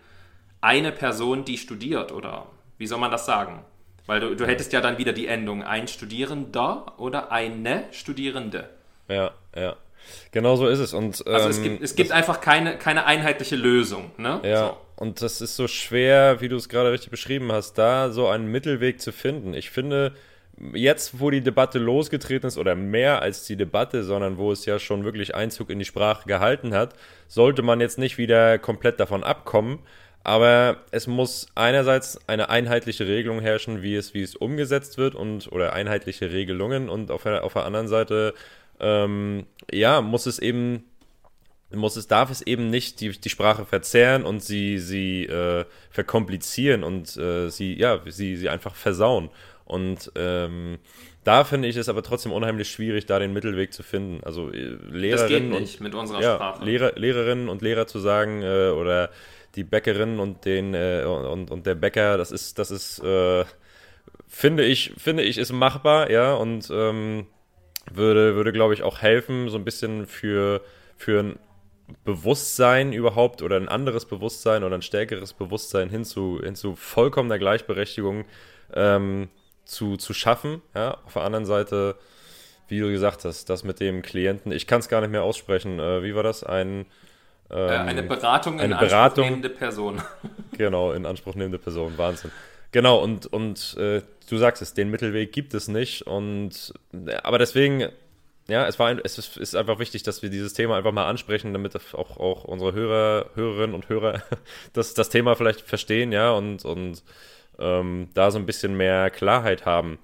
eine 0.62 0.92
Person, 0.92 1.46
die 1.46 1.58
studiert 1.58 2.12
oder 2.12 2.48
wie 2.78 2.88
soll 2.88 3.00
man 3.00 3.12
das 3.12 3.26
sagen? 3.26 3.64
Weil 4.08 4.22
du, 4.22 4.36
du 4.36 4.48
hättest 4.48 4.74
ja 4.74 4.82
dann 4.82 4.98
wieder 4.98 5.14
die 5.14 5.28
Endung 5.28 5.62
ein 5.62 5.88
Studierender 5.88 6.94
oder 6.98 7.32
eine 7.32 7.84
Studierende. 7.92 8.70
Ja, 9.08 9.32
ja. 9.56 9.76
Genau 10.32 10.56
so 10.56 10.68
ist 10.68 10.80
es. 10.80 10.94
Und, 10.94 11.24
ähm, 11.28 11.36
also 11.36 11.50
es 11.50 11.58
ähm, 11.58 11.64
gibt, 11.64 11.84
es 11.84 11.96
gibt 11.96 12.12
einfach 12.12 12.42
keine, 12.42 12.78
keine 12.78 13.06
einheitliche 13.06 13.56
Lösung. 13.56 14.12
Ne? 14.18 14.42
Ja, 14.44 14.68
so. 14.68 14.78
und 14.96 15.22
das 15.22 15.42
ist 15.42 15.56
so 15.56 15.68
schwer, 15.68 16.42
wie 16.42 16.50
du 16.50 16.56
es 16.56 16.70
gerade 16.70 16.92
richtig 16.92 17.12
beschrieben 17.12 17.52
hast, 17.52 17.74
da 17.74 18.10
so 18.10 18.28
einen 18.28 18.48
Mittelweg 18.48 19.00
zu 19.00 19.12
finden. 19.12 19.54
Ich 19.54 19.70
finde, 19.70 20.14
jetzt, 20.74 21.20
wo 21.20 21.30
die 21.30 21.42
Debatte 21.42 21.80
losgetreten 21.80 22.48
ist, 22.48 22.58
oder 22.58 22.76
mehr 22.76 23.22
als 23.22 23.46
die 23.46 23.56
Debatte, 23.56 24.04
sondern 24.04 24.38
wo 24.38 24.52
es 24.52 24.66
ja 24.66 24.80
schon 24.80 25.04
wirklich 25.04 25.36
Einzug 25.36 25.70
in 25.70 25.80
die 25.80 25.86
Sprache 25.86 26.28
gehalten 26.28 26.74
hat, 26.74 26.94
sollte 27.28 27.62
man 27.62 27.82
jetzt 27.82 27.98
nicht 27.98 28.18
wieder 28.18 28.60
komplett 28.60 29.00
davon 29.00 29.24
abkommen, 29.24 29.80
aber 30.24 30.78
es 30.92 31.08
muss 31.08 31.48
einerseits 31.56 32.20
eine 32.28 32.50
einheitliche 32.50 33.08
Regelung 33.08 33.40
herrschen, 33.40 33.82
wie 33.82 33.96
es, 33.96 34.14
wie 34.14 34.22
es 34.22 34.36
umgesetzt 34.36 34.98
wird 34.98 35.16
und 35.16 35.52
oder 35.52 35.74
einheitliche 35.74 36.32
Regelungen 36.32 36.90
und 36.90 37.10
auf 37.10 37.24
der, 37.24 37.44
auf 37.44 37.54
der 37.54 37.66
anderen 37.66 37.88
Seite 37.88 38.34
ähm, 38.80 39.46
ja, 39.72 40.02
muss 40.02 40.26
es 40.26 40.40
eben 40.40 40.84
muss 41.72 41.96
es, 41.96 42.08
darf 42.08 42.32
es 42.32 42.42
eben 42.42 42.70
nicht 42.70 43.00
die, 43.00 43.10
die 43.12 43.30
Sprache 43.30 43.66
verzerren 43.66 44.24
und 44.24 44.42
sie, 44.42 44.80
sie 44.80 45.26
äh, 45.26 45.66
verkomplizieren 45.92 46.84
und 46.84 47.16
äh, 47.18 47.50
sie, 47.50 47.78
ja, 47.78 48.00
sie, 48.08 48.38
sie 48.38 48.50
einfach 48.50 48.74
versauen. 48.74 49.30
Und 49.70 50.12
ähm, 50.16 50.80
da 51.24 51.44
finde 51.44 51.68
ich 51.68 51.76
es 51.76 51.90
aber 51.90 52.02
trotzdem 52.02 52.32
unheimlich 52.32 52.70
schwierig, 52.72 53.06
da 53.06 53.20
den 53.20 53.34
Mittelweg 53.34 53.72
zu 53.72 53.84
finden. 53.84 54.24
Also 54.24 54.52
äh, 54.52 54.78
Lehrerinnen 54.90 55.54
und, 55.54 55.80
mit 55.80 55.94
unserer 55.94 56.22
ja, 56.22 56.36
Sprache. 56.36 56.66
Lehrer, 56.66 56.94
Lehrerinnen 56.96 57.50
und 57.50 57.62
Lehrer 57.62 57.86
zu 57.86 58.00
sagen 58.00 58.42
äh, 58.42 58.70
oder 58.70 59.12
die 59.56 59.64
Bäckerin 59.64 60.20
und 60.20 60.46
den 60.46 60.74
äh, 60.74 61.04
und, 61.06 61.52
und 61.52 61.68
der 61.68 61.76
Bäcker, 61.76 62.18
das 62.18 62.32
ist, 62.32 62.58
das 62.58 62.72
ist, 62.72 62.98
äh, 63.04 63.46
finde 64.28 64.66
ich, 64.66 64.94
finde 64.98 65.22
ich, 65.22 65.38
ist 65.38 65.54
machbar, 65.54 66.10
ja, 66.10 66.34
und 66.34 66.68
ähm, 66.72 67.28
würde, 67.92 68.36
würde, 68.36 68.52
glaube 68.52 68.74
ich, 68.74 68.82
auch 68.82 69.00
helfen, 69.00 69.50
so 69.50 69.58
ein 69.58 69.66
bisschen 69.66 70.08
für, 70.08 70.62
für 70.98 71.20
ein 71.20 71.40
Bewusstsein 72.06 72.92
überhaupt 72.92 73.44
oder 73.44 73.58
ein 73.58 73.70
anderes 73.70 74.06
Bewusstsein 74.06 74.64
oder 74.64 74.76
ein 74.76 74.82
stärkeres 74.82 75.34
Bewusstsein 75.34 75.90
hin 75.90 76.06
zu, 76.06 76.40
hin 76.44 76.56
zu 76.56 76.76
vollkommener 76.76 77.38
Gleichberechtigung 77.38 78.26
ähm, 78.74 79.30
zu, 79.70 79.98
zu 79.98 80.14
schaffen. 80.14 80.62
Ja? 80.76 80.98
Auf 81.06 81.14
der 81.14 81.24
anderen 81.24 81.46
Seite, 81.46 81.96
wie 82.68 82.80
du 82.80 82.90
gesagt 82.90 83.26
hast, 83.26 83.50
das 83.50 83.64
mit 83.64 83.80
dem 83.80 84.02
Klienten, 84.02 84.52
ich 84.52 84.68
kann 84.68 84.80
es 84.80 84.90
gar 84.90 85.02
nicht 85.02 85.12
mehr 85.12 85.24
aussprechen. 85.24 85.80
Äh, 85.80 86.04
wie 86.04 86.16
war 86.16 86.24
das? 86.24 86.44
Ein 86.44 86.86
äh, 87.50 87.76
ähm, 87.76 87.88
eine 87.88 88.04
Beratung 88.04 88.60
eine 88.60 88.74
in 88.74 88.80
Beratung, 88.80 89.00
Anspruch 89.00 89.24
nehmende 89.24 89.50
Person. 89.50 90.02
genau, 90.58 90.92
in 90.92 91.06
Anspruch 91.06 91.36
nehmende 91.36 91.58
Person, 91.58 91.98
Wahnsinn. 91.98 92.32
Genau, 92.72 93.02
und, 93.02 93.26
und 93.26 93.76
äh, 93.78 94.02
du 94.30 94.38
sagst 94.38 94.62
es, 94.62 94.76
den 94.76 94.92
Mittelweg 94.92 95.32
gibt 95.32 95.56
es 95.56 95.68
nicht. 95.68 96.04
Und 96.04 96.74
aber 97.24 97.40
deswegen, 97.40 97.90
ja, 98.48 98.68
es 98.68 98.78
war 98.78 98.96
es 99.04 99.18
ist, 99.18 99.38
ist 99.38 99.56
einfach 99.56 99.80
wichtig, 99.80 100.04
dass 100.04 100.22
wir 100.22 100.30
dieses 100.30 100.54
Thema 100.54 100.78
einfach 100.78 100.92
mal 100.92 101.08
ansprechen, 101.08 101.54
damit 101.54 101.76
auch, 101.94 102.18
auch 102.18 102.44
unsere 102.44 102.74
Hörer, 102.74 103.32
Hörerinnen 103.34 103.74
und 103.74 103.90
Hörer 103.90 104.22
das, 104.74 104.94
das 104.94 105.10
Thema 105.10 105.36
vielleicht 105.36 105.62
verstehen, 105.62 106.12
ja, 106.12 106.32
und, 106.32 106.64
und 106.66 107.04
ähm, 107.60 108.10
da 108.14 108.32
so 108.32 108.40
ein 108.40 108.46
bisschen 108.46 108.76
mehr 108.76 109.10
Klarheit 109.10 109.66
haben. 109.66 110.00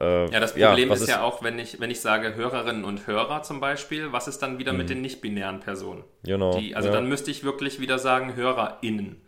Äh, 0.00 0.30
ja, 0.30 0.40
das 0.40 0.52
Problem 0.52 0.88
ja, 0.88 0.94
ist, 0.94 1.02
ist, 1.02 1.08
ja 1.08 1.22
auch, 1.22 1.42
wenn 1.42 1.58
ich, 1.58 1.80
wenn 1.80 1.90
ich 1.90 2.00
sage 2.00 2.34
Hörerinnen 2.34 2.84
und 2.84 3.06
Hörer 3.06 3.42
zum 3.42 3.60
Beispiel, 3.60 4.12
was 4.12 4.26
ist 4.26 4.40
dann 4.40 4.58
wieder 4.58 4.72
mhm. 4.72 4.78
mit 4.78 4.90
den 4.90 5.00
nicht-binären 5.02 5.60
Personen? 5.60 6.02
Genau. 6.24 6.58
Die, 6.58 6.74
also 6.74 6.88
ja. 6.88 6.94
dann 6.94 7.08
müsste 7.08 7.30
ich 7.30 7.44
wirklich 7.44 7.80
wieder 7.80 7.98
sagen 7.98 8.34
HörerInnen. 8.34 9.20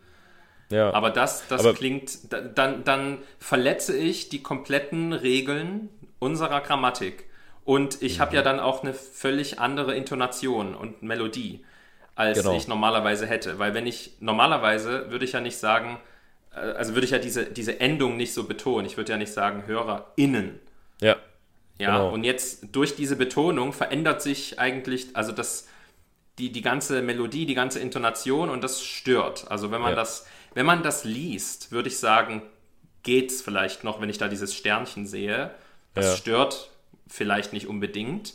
Ja. 0.69 0.93
Aber 0.93 1.09
das, 1.09 1.47
das 1.47 1.61
Aber 1.61 1.73
klingt, 1.73 2.33
dann, 2.55 2.83
dann 2.83 3.19
verletze 3.39 3.95
ich 3.95 4.27
die 4.27 4.43
kompletten 4.43 5.13
Regeln 5.13 5.89
unserer 6.19 6.59
Grammatik. 6.59 7.25
Und 7.63 8.01
ich 8.01 8.17
mhm. 8.17 8.21
habe 8.21 8.35
ja 8.35 8.41
dann 8.41 8.59
auch 8.59 8.83
eine 8.83 8.93
völlig 8.93 9.59
andere 9.59 9.95
Intonation 9.95 10.75
und 10.75 11.03
Melodie, 11.03 11.63
als 12.15 12.39
genau. 12.39 12.55
ich 12.55 12.67
normalerweise 12.67 13.25
hätte. 13.25 13.59
Weil 13.59 13.73
wenn 13.73 13.87
ich, 13.87 14.13
normalerweise 14.19 15.09
würde 15.11 15.23
ich 15.23 15.31
ja 15.31 15.39
nicht 15.39 15.57
sagen, 15.57 15.99
also 16.57 16.93
würde 16.93 17.05
ich 17.05 17.11
ja 17.11 17.19
diese, 17.19 17.45
diese 17.45 17.79
Endung 17.79 18.17
nicht 18.17 18.33
so 18.33 18.45
betonen. 18.45 18.85
Ich 18.85 18.97
würde 18.97 19.11
ja 19.11 19.17
nicht 19.17 19.33
sagen 19.33 19.65
HörerInnen. 19.65 20.59
Ja. 21.01 21.15
Ja, 21.79 21.97
genau. 21.97 22.13
und 22.13 22.23
jetzt 22.23 22.69
durch 22.71 22.95
diese 22.95 23.15
Betonung 23.15 23.71
verändert 23.71 24.21
sich 24.21 24.57
eigentlich, 24.57 25.15
also 25.15 25.31
das, 25.31 25.67
die, 26.39 26.51
die 26.51 26.61
ganze 26.61 27.01
Melodie, 27.03 27.45
die 27.45 27.53
ganze 27.53 27.79
Intonation 27.79 28.49
und 28.49 28.63
das 28.63 28.83
stört. 28.83 29.49
Also 29.51 29.69
wenn 29.71 29.81
man 29.81 29.91
ja. 29.91 29.95
das, 29.95 30.25
wenn 30.55 30.65
man 30.65 30.81
das 30.81 31.03
liest, 31.03 31.71
würde 31.71 31.89
ich 31.89 31.99
sagen, 31.99 32.41
geht 33.03 33.31
es 33.31 33.41
vielleicht 33.41 33.83
noch, 33.83 34.01
wenn 34.01 34.09
ich 34.09 34.17
da 34.17 34.27
dieses 34.27 34.55
Sternchen 34.55 35.05
sehe. 35.05 35.51
Das 35.93 36.05
ja. 36.05 36.15
stört 36.15 36.71
vielleicht 37.07 37.53
nicht 37.53 37.67
unbedingt. 37.67 38.33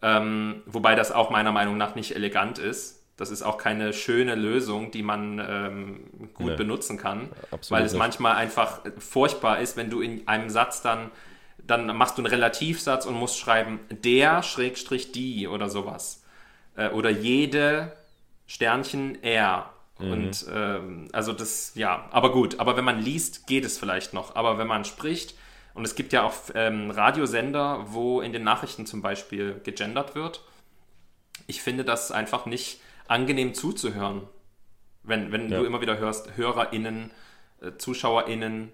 Ähm, 0.00 0.62
wobei 0.66 0.94
das 0.94 1.12
auch 1.12 1.30
meiner 1.30 1.52
Meinung 1.52 1.76
nach 1.76 1.94
nicht 1.94 2.14
elegant 2.14 2.58
ist. 2.58 3.01
Das 3.16 3.30
ist 3.30 3.42
auch 3.42 3.58
keine 3.58 3.92
schöne 3.92 4.34
Lösung, 4.34 4.90
die 4.90 5.02
man 5.02 5.38
ähm, 5.38 6.30
gut 6.34 6.52
nee, 6.52 6.56
benutzen 6.56 6.96
kann, 6.96 7.28
weil 7.68 7.84
es 7.84 7.92
nicht. 7.92 7.98
manchmal 7.98 8.36
einfach 8.36 8.80
furchtbar 8.98 9.60
ist, 9.60 9.76
wenn 9.76 9.90
du 9.90 10.00
in 10.00 10.26
einem 10.26 10.50
Satz 10.50 10.82
dann, 10.82 11.10
dann 11.58 11.86
machst 11.96 12.16
du 12.16 12.22
einen 12.22 12.30
Relativsatz 12.30 13.06
und 13.06 13.14
musst 13.14 13.38
schreiben 13.38 13.80
der 13.90 14.42
Schrägstrich 14.42 15.12
die 15.12 15.46
oder 15.46 15.68
sowas. 15.68 16.24
Äh, 16.74 16.88
oder 16.88 17.10
jede 17.10 17.92
Sternchen 18.46 19.22
er. 19.22 19.70
Mhm. 19.98 20.12
Und 20.12 20.46
ähm, 20.52 21.08
also 21.12 21.32
das, 21.32 21.72
ja, 21.74 22.08
aber 22.10 22.32
gut, 22.32 22.60
aber 22.60 22.76
wenn 22.76 22.84
man 22.84 23.00
liest, 23.00 23.46
geht 23.46 23.64
es 23.64 23.78
vielleicht 23.78 24.14
noch. 24.14 24.34
Aber 24.36 24.58
wenn 24.58 24.66
man 24.66 24.84
spricht, 24.84 25.34
und 25.74 25.84
es 25.84 25.94
gibt 25.94 26.12
ja 26.12 26.22
auch 26.22 26.34
ähm, 26.54 26.90
Radiosender, 26.90 27.86
wo 27.88 28.20
in 28.20 28.32
den 28.32 28.44
Nachrichten 28.44 28.86
zum 28.86 29.00
Beispiel 29.00 29.60
gegendert 29.64 30.14
wird, 30.14 30.44
ich 31.46 31.62
finde 31.62 31.84
das 31.84 32.12
einfach 32.12 32.46
nicht 32.46 32.80
angenehm 33.12 33.54
zuzuhören. 33.54 34.22
Wenn, 35.04 35.32
wenn 35.32 35.50
ja. 35.50 35.58
du 35.58 35.64
immer 35.64 35.80
wieder 35.80 35.98
hörst, 35.98 36.36
HörerInnen, 36.36 37.10
äh, 37.60 37.72
ZuschauerInnen. 37.76 38.72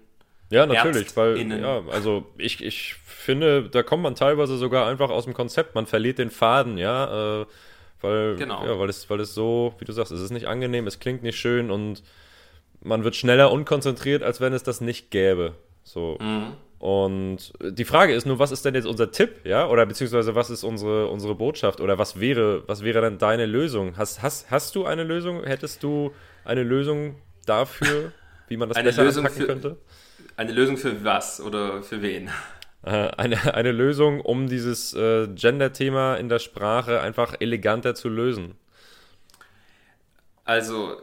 Ja, 0.51 0.65
natürlich, 0.65 1.15
weil, 1.15 1.37
ja, 1.37 1.83
also 1.91 2.25
ich, 2.37 2.63
ich 2.63 2.95
finde, 2.95 3.69
da 3.69 3.83
kommt 3.83 4.01
man 4.01 4.15
teilweise 4.15 4.57
sogar 4.57 4.87
einfach 4.87 5.11
aus 5.11 5.25
dem 5.25 5.35
Konzept, 5.35 5.75
man 5.75 5.85
verliert 5.85 6.17
den 6.17 6.31
Faden, 6.31 6.79
ja, 6.79 7.41
äh, 7.41 7.45
weil, 8.01 8.35
genau. 8.35 8.65
ja, 8.65 8.79
weil 8.79 8.89
es, 8.89 9.07
weil 9.11 9.19
es 9.19 9.35
so, 9.35 9.75
wie 9.77 9.85
du 9.85 9.91
sagst, 9.91 10.11
es 10.11 10.21
ist 10.21 10.31
nicht 10.31 10.47
angenehm, 10.47 10.87
es 10.87 10.99
klingt 10.99 11.21
nicht 11.21 11.37
schön 11.37 11.69
und 11.69 12.01
man 12.81 13.03
wird 13.03 13.15
schneller 13.15 13.51
unkonzentriert, 13.51 14.23
als 14.23 14.41
wenn 14.41 14.53
es 14.53 14.63
das 14.63 14.81
nicht 14.81 15.11
gäbe. 15.11 15.53
So. 15.83 16.17
Mhm. 16.19 16.53
Und 16.79 17.51
die 17.61 17.83
Frage 17.83 18.13
ist 18.13 18.25
nur, 18.25 18.39
was 18.39 18.51
ist 18.51 18.63
denn 18.63 18.73
jetzt 18.73 18.87
unser 18.87 19.11
Tipp, 19.11 19.41
ja? 19.43 19.67
Oder 19.67 19.85
beziehungsweise 19.85 20.33
was 20.33 20.49
ist 20.49 20.63
unsere, 20.63 21.07
unsere 21.07 21.35
Botschaft? 21.35 21.81
Oder 21.81 21.97
was 21.97 22.21
wäre, 22.21 22.63
was 22.67 22.83
wäre 22.83 23.01
denn 23.01 23.17
deine 23.17 23.45
Lösung? 23.45 23.97
Hast, 23.97 24.21
hast, 24.21 24.49
hast 24.49 24.75
du 24.75 24.85
eine 24.85 25.03
Lösung? 25.03 25.43
Hättest 25.43 25.83
du 25.83 26.13
eine 26.45 26.63
Lösung 26.63 27.15
dafür, 27.45 28.13
wie 28.47 28.55
man 28.55 28.69
das 28.69 28.77
eine 28.77 28.89
besser 28.89 29.03
Lösung 29.03 29.25
anpacken 29.25 29.41
für, 29.41 29.47
könnte? 29.47 29.77
Eine 30.37 30.53
Lösung 30.53 30.77
für 30.77 31.03
was 31.03 31.41
oder 31.41 31.83
für 31.83 32.01
wen? 32.01 32.29
Äh, 32.83 33.09
eine, 33.17 33.53
eine 33.53 33.73
Lösung, 33.73 34.21
um 34.21 34.47
dieses 34.47 34.93
äh, 34.93 35.27
Gender-Thema 35.27 36.15
in 36.15 36.29
der 36.29 36.39
Sprache 36.39 37.01
einfach 37.01 37.35
eleganter 37.41 37.93
zu 37.93 38.07
lösen. 38.07 38.55
Also, 40.45 40.95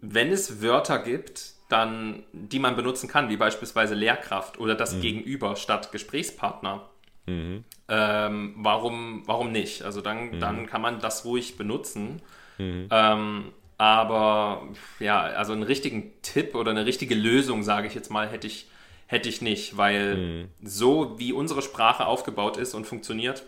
wenn 0.00 0.30
es 0.30 0.62
Wörter 0.62 1.00
gibt, 1.00 1.55
dann, 1.68 2.22
die 2.32 2.58
man 2.58 2.76
benutzen 2.76 3.08
kann, 3.08 3.28
wie 3.28 3.36
beispielsweise 3.36 3.94
Lehrkraft 3.94 4.58
oder 4.58 4.74
das 4.74 4.94
mhm. 4.94 5.00
Gegenüber 5.00 5.56
statt 5.56 5.90
Gesprächspartner. 5.92 6.88
Mhm. 7.26 7.64
Ähm, 7.88 8.54
warum, 8.56 9.22
warum 9.26 9.52
nicht? 9.52 9.82
Also 9.82 10.00
dann, 10.00 10.30
mhm. 10.30 10.40
dann 10.40 10.66
kann 10.66 10.80
man 10.80 11.00
das 11.00 11.24
ruhig 11.24 11.56
benutzen. 11.56 12.22
Mhm. 12.58 12.88
Ähm, 12.90 13.52
aber 13.78 14.68
ja, 15.00 15.20
also 15.20 15.52
einen 15.52 15.64
richtigen 15.64 16.12
Tipp 16.22 16.54
oder 16.54 16.70
eine 16.70 16.86
richtige 16.86 17.14
Lösung, 17.14 17.62
sage 17.62 17.86
ich 17.88 17.94
jetzt 17.94 18.10
mal, 18.10 18.28
hätte 18.28 18.46
ich, 18.46 18.68
hätte 19.06 19.28
ich 19.28 19.42
nicht, 19.42 19.76
weil 19.76 20.16
mhm. 20.16 20.48
so 20.62 21.18
wie 21.18 21.32
unsere 21.32 21.62
Sprache 21.62 22.06
aufgebaut 22.06 22.56
ist 22.56 22.74
und 22.74 22.86
funktioniert, 22.86 23.42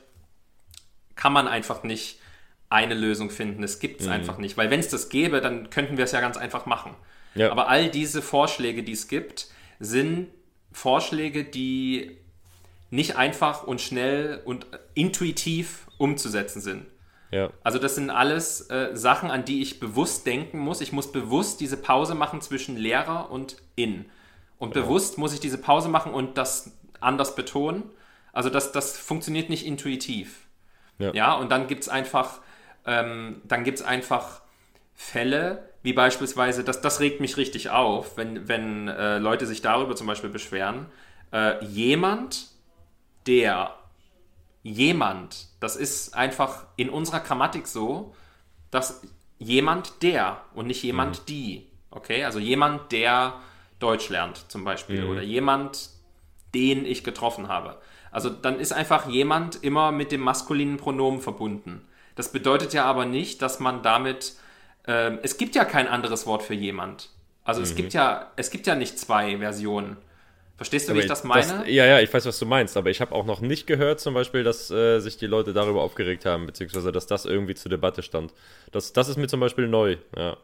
kann 1.14 1.32
man 1.32 1.48
einfach 1.48 1.82
nicht 1.82 2.20
eine 2.68 2.94
Lösung 2.94 3.30
finden. 3.30 3.62
Es 3.62 3.78
gibt 3.78 4.00
es 4.00 4.06
mhm. 4.06 4.12
einfach 4.12 4.38
nicht, 4.38 4.56
weil 4.56 4.70
wenn 4.70 4.80
es 4.80 4.88
das 4.88 5.08
gäbe, 5.08 5.40
dann 5.40 5.70
könnten 5.70 5.96
wir 5.96 6.04
es 6.04 6.12
ja 6.12 6.20
ganz 6.20 6.36
einfach 6.36 6.66
machen. 6.66 6.94
Ja. 7.34 7.50
Aber 7.50 7.68
all 7.68 7.90
diese 7.90 8.22
Vorschläge, 8.22 8.82
die 8.82 8.92
es 8.92 9.08
gibt, 9.08 9.48
sind 9.80 10.28
Vorschläge, 10.72 11.44
die 11.44 12.18
nicht 12.90 13.16
einfach 13.16 13.64
und 13.64 13.80
schnell 13.80 14.40
und 14.44 14.66
intuitiv 14.94 15.86
umzusetzen 15.98 16.60
sind. 16.60 16.86
Ja. 17.30 17.50
Also 17.62 17.78
das 17.78 17.94
sind 17.94 18.10
alles 18.10 18.70
äh, 18.70 18.90
Sachen, 18.94 19.30
an 19.30 19.44
die 19.44 19.60
ich 19.60 19.80
bewusst 19.80 20.26
denken 20.26 20.58
muss. 20.58 20.80
Ich 20.80 20.92
muss 20.92 21.12
bewusst 21.12 21.60
diese 21.60 21.76
Pause 21.76 22.14
machen 22.14 22.40
zwischen 22.40 22.76
Lehrer 22.76 23.30
und 23.30 23.56
in. 23.76 24.06
Und 24.58 24.74
ja. 24.74 24.82
bewusst 24.82 25.18
muss 25.18 25.34
ich 25.34 25.40
diese 25.40 25.58
Pause 25.58 25.88
machen 25.88 26.14
und 26.14 26.38
das 26.38 26.72
anders 27.00 27.34
betonen. 27.34 27.84
Also 28.32 28.50
das, 28.50 28.72
das 28.72 28.96
funktioniert 28.96 29.50
nicht 29.50 29.66
intuitiv. 29.66 30.46
Ja, 30.98 31.12
ja 31.12 31.34
und 31.34 31.50
dann 31.50 31.66
gibt 31.66 31.82
es 31.82 31.88
einfach, 31.88 32.40
ähm, 32.86 33.42
dann 33.44 33.64
gibt 33.64 33.78
es 33.78 33.84
einfach 33.84 34.40
Fälle, 34.94 35.67
wie 35.88 35.94
beispielsweise, 35.94 36.64
das, 36.64 36.82
das 36.82 37.00
regt 37.00 37.18
mich 37.18 37.38
richtig 37.38 37.70
auf, 37.70 38.18
wenn, 38.18 38.46
wenn 38.46 38.88
äh, 38.88 39.16
Leute 39.16 39.46
sich 39.46 39.62
darüber 39.62 39.96
zum 39.96 40.06
Beispiel 40.06 40.28
beschweren, 40.28 40.84
äh, 41.32 41.64
jemand, 41.64 42.48
der, 43.26 43.74
jemand, 44.62 45.46
das 45.60 45.76
ist 45.76 46.14
einfach 46.14 46.66
in 46.76 46.90
unserer 46.90 47.20
Grammatik 47.20 47.66
so, 47.66 48.14
dass 48.70 49.00
jemand 49.38 50.02
der 50.02 50.42
und 50.54 50.66
nicht 50.66 50.82
jemand 50.82 51.20
mhm. 51.20 51.24
die, 51.26 51.66
okay, 51.90 52.22
also 52.22 52.38
jemand, 52.38 52.92
der 52.92 53.40
Deutsch 53.78 54.10
lernt 54.10 54.44
zum 54.50 54.64
Beispiel 54.64 55.04
mhm. 55.04 55.10
oder 55.10 55.22
jemand, 55.22 55.88
den 56.54 56.84
ich 56.84 57.02
getroffen 57.02 57.48
habe. 57.48 57.78
Also 58.10 58.28
dann 58.28 58.60
ist 58.60 58.72
einfach 58.72 59.08
jemand 59.08 59.64
immer 59.64 59.90
mit 59.90 60.12
dem 60.12 60.20
maskulinen 60.20 60.76
Pronomen 60.76 61.22
verbunden. 61.22 61.88
Das 62.14 62.30
bedeutet 62.30 62.74
ja 62.74 62.84
aber 62.84 63.06
nicht, 63.06 63.40
dass 63.40 63.58
man 63.58 63.82
damit 63.82 64.34
ähm, 64.88 65.18
es 65.22 65.36
gibt 65.36 65.54
ja 65.54 65.64
kein 65.64 65.86
anderes 65.86 66.26
Wort 66.26 66.42
für 66.42 66.54
jemand. 66.54 67.10
Also 67.44 67.60
mhm. 67.60 67.64
es 67.64 67.74
gibt 67.76 67.92
ja, 67.92 68.32
es 68.36 68.50
gibt 68.50 68.66
ja 68.66 68.74
nicht 68.74 68.98
zwei 68.98 69.38
Versionen. 69.38 69.98
Verstehst 70.56 70.88
du, 70.88 70.92
aber 70.92 70.98
wie 70.98 71.04
ich 71.04 71.08
das 71.08 71.22
meine? 71.22 71.60
Das, 71.60 71.68
ja, 71.68 71.86
ja, 71.86 72.00
ich 72.00 72.12
weiß, 72.12 72.26
was 72.26 72.36
du 72.40 72.44
meinst, 72.44 72.76
aber 72.76 72.90
ich 72.90 73.00
habe 73.00 73.14
auch 73.14 73.24
noch 73.24 73.40
nicht 73.40 73.68
gehört, 73.68 74.00
zum 74.00 74.12
Beispiel, 74.14 74.42
dass 74.42 74.72
äh, 74.72 74.98
sich 74.98 75.16
die 75.16 75.26
Leute 75.26 75.52
darüber 75.52 75.82
aufgeregt 75.82 76.26
haben, 76.26 76.46
beziehungsweise 76.46 76.90
dass 76.90 77.06
das 77.06 77.26
irgendwie 77.26 77.54
zur 77.54 77.70
Debatte 77.70 78.02
stand. 78.02 78.34
Das, 78.72 78.92
das 78.92 79.08
ist 79.08 79.18
mir 79.18 79.28
zum 79.28 79.38
Beispiel 79.38 79.68
neu, 79.68 79.98
ja. 80.16 80.36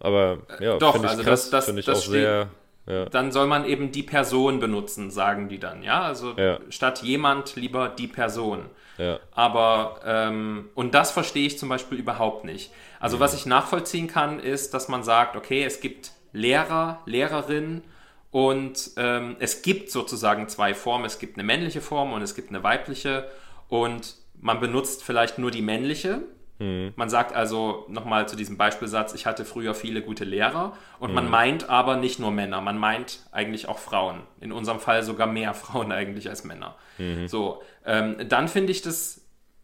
Aber 0.00 0.38
ja, 0.58 0.78
finde 0.78 1.06
ich 1.06 1.10
also 1.10 1.22
krass, 1.22 1.50
das, 1.50 1.66
das, 1.66 1.76
ich 1.76 1.84
das 1.84 1.98
auch 1.98 2.10
sehr. 2.10 2.48
Ja. 2.86 3.06
Dann 3.06 3.32
soll 3.32 3.46
man 3.46 3.64
eben 3.64 3.90
die 3.90 4.04
Person 4.04 4.60
benutzen, 4.60 5.10
sagen 5.10 5.48
die 5.48 5.58
dann, 5.58 5.82
ja. 5.82 6.02
Also 6.02 6.34
ja. 6.36 6.58
statt 6.70 7.02
jemand 7.02 7.56
lieber 7.56 7.88
die 7.88 8.06
Person. 8.06 8.66
Ja. 8.98 9.18
Aber, 9.32 10.00
ähm, 10.04 10.70
und 10.74 10.94
das 10.94 11.10
verstehe 11.10 11.46
ich 11.46 11.58
zum 11.58 11.68
Beispiel 11.68 11.98
überhaupt 11.98 12.44
nicht. 12.44 12.70
Also, 13.00 13.16
mhm. 13.16 13.20
was 13.20 13.34
ich 13.34 13.46
nachvollziehen 13.46 14.06
kann, 14.06 14.40
ist, 14.40 14.72
dass 14.72 14.88
man 14.88 15.02
sagt, 15.02 15.36
okay, 15.36 15.64
es 15.64 15.80
gibt 15.80 16.12
Lehrer, 16.32 17.00
Lehrerinnen 17.06 17.82
und 18.30 18.90
ähm, 18.96 19.36
es 19.38 19.62
gibt 19.62 19.90
sozusagen 19.90 20.48
zwei 20.48 20.74
Formen. 20.74 21.06
Es 21.06 21.18
gibt 21.18 21.36
eine 21.36 21.44
männliche 21.44 21.80
Form 21.80 22.12
und 22.12 22.22
es 22.22 22.34
gibt 22.34 22.50
eine 22.50 22.62
weibliche 22.62 23.28
und 23.68 24.16
man 24.40 24.60
benutzt 24.60 25.02
vielleicht 25.02 25.38
nur 25.38 25.50
die 25.50 25.62
männliche. 25.62 26.20
Mhm. 26.58 26.92
Man 26.96 27.10
sagt 27.10 27.34
also 27.34 27.84
nochmal 27.88 28.28
zu 28.28 28.36
diesem 28.36 28.56
Beispielsatz, 28.56 29.14
ich 29.14 29.26
hatte 29.26 29.44
früher 29.44 29.74
viele 29.74 30.02
gute 30.02 30.24
Lehrer 30.24 30.76
und 30.98 31.10
mhm. 31.10 31.14
man 31.14 31.30
meint 31.30 31.68
aber 31.68 31.96
nicht 31.96 32.18
nur 32.18 32.30
Männer, 32.30 32.60
man 32.60 32.78
meint 32.78 33.20
eigentlich 33.32 33.68
auch 33.68 33.78
Frauen. 33.78 34.22
In 34.40 34.52
unserem 34.52 34.80
Fall 34.80 35.02
sogar 35.02 35.26
mehr 35.26 35.54
Frauen 35.54 35.92
eigentlich 35.92 36.28
als 36.28 36.44
Männer. 36.44 36.76
Mhm. 36.98 37.28
So, 37.28 37.62
ähm, 37.84 38.16
dann 38.28 38.48
finde 38.48 38.72
ich 38.72 38.82
das 38.82 39.22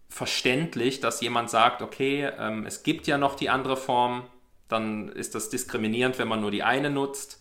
verständlich, 0.09 1.00
dass 1.00 1.20
jemand 1.22 1.48
sagt, 1.48 1.81
okay, 1.81 2.31
ähm, 2.38 2.66
es 2.66 2.83
gibt 2.83 3.07
ja 3.07 3.16
noch 3.16 3.35
die 3.35 3.48
andere 3.48 3.76
Form, 3.76 4.24
dann 4.68 5.09
ist 5.09 5.35
das 5.35 5.48
diskriminierend, 5.48 6.18
wenn 6.18 6.28
man 6.28 6.40
nur 6.40 6.50
die 6.50 6.62
eine 6.62 6.90
nutzt. 6.90 7.40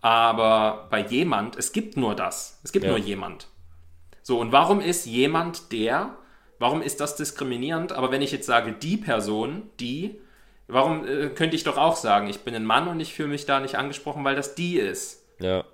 Aber 0.00 0.88
bei 0.90 1.00
jemand, 1.00 1.56
es 1.56 1.72
gibt 1.72 1.96
nur 1.96 2.14
das. 2.16 2.60
Es 2.64 2.72
gibt 2.72 2.84
ja. 2.84 2.90
nur 2.90 2.98
jemand. 2.98 3.46
So, 4.22 4.40
und 4.40 4.52
warum 4.52 4.80
ist 4.80 5.06
jemand 5.06 5.72
der? 5.72 6.16
Warum 6.62 6.80
ist 6.80 7.00
das 7.00 7.16
diskriminierend? 7.16 7.90
Aber 7.90 8.12
wenn 8.12 8.22
ich 8.22 8.30
jetzt 8.30 8.46
sage, 8.46 8.70
die 8.72 8.96
Person, 8.96 9.68
die, 9.80 10.20
warum 10.68 11.04
äh, 11.04 11.28
könnte 11.30 11.56
ich 11.56 11.64
doch 11.64 11.76
auch 11.76 11.96
sagen, 11.96 12.28
ich 12.28 12.44
bin 12.44 12.54
ein 12.54 12.64
Mann 12.64 12.86
und 12.86 13.00
ich 13.00 13.14
fühle 13.14 13.30
mich 13.30 13.46
da 13.46 13.58
nicht 13.58 13.74
angesprochen, 13.74 14.22
weil 14.22 14.36
das 14.36 14.54
die 14.54 14.76
ist? 14.76 15.26
Ja. 15.40 15.64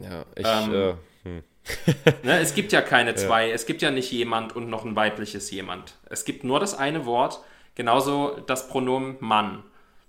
Ja, 0.00 0.24
ich. 0.34 0.44
Ähm, 0.44 0.74
äh, 0.74 0.94
hm. 1.22 1.42
ne, 2.24 2.40
es 2.40 2.56
gibt 2.56 2.72
ja 2.72 2.82
keine 2.82 3.14
zwei. 3.14 3.46
Ja. 3.46 3.54
Es 3.54 3.64
gibt 3.64 3.80
ja 3.80 3.92
nicht 3.92 4.10
jemand 4.10 4.56
und 4.56 4.68
noch 4.68 4.84
ein 4.84 4.96
weibliches 4.96 5.52
jemand. 5.52 5.94
Es 6.10 6.24
gibt 6.24 6.42
nur 6.42 6.58
das 6.58 6.76
eine 6.76 7.06
Wort, 7.06 7.38
genauso 7.76 8.40
das 8.48 8.66
Pronomen 8.66 9.18
Mann. 9.20 9.62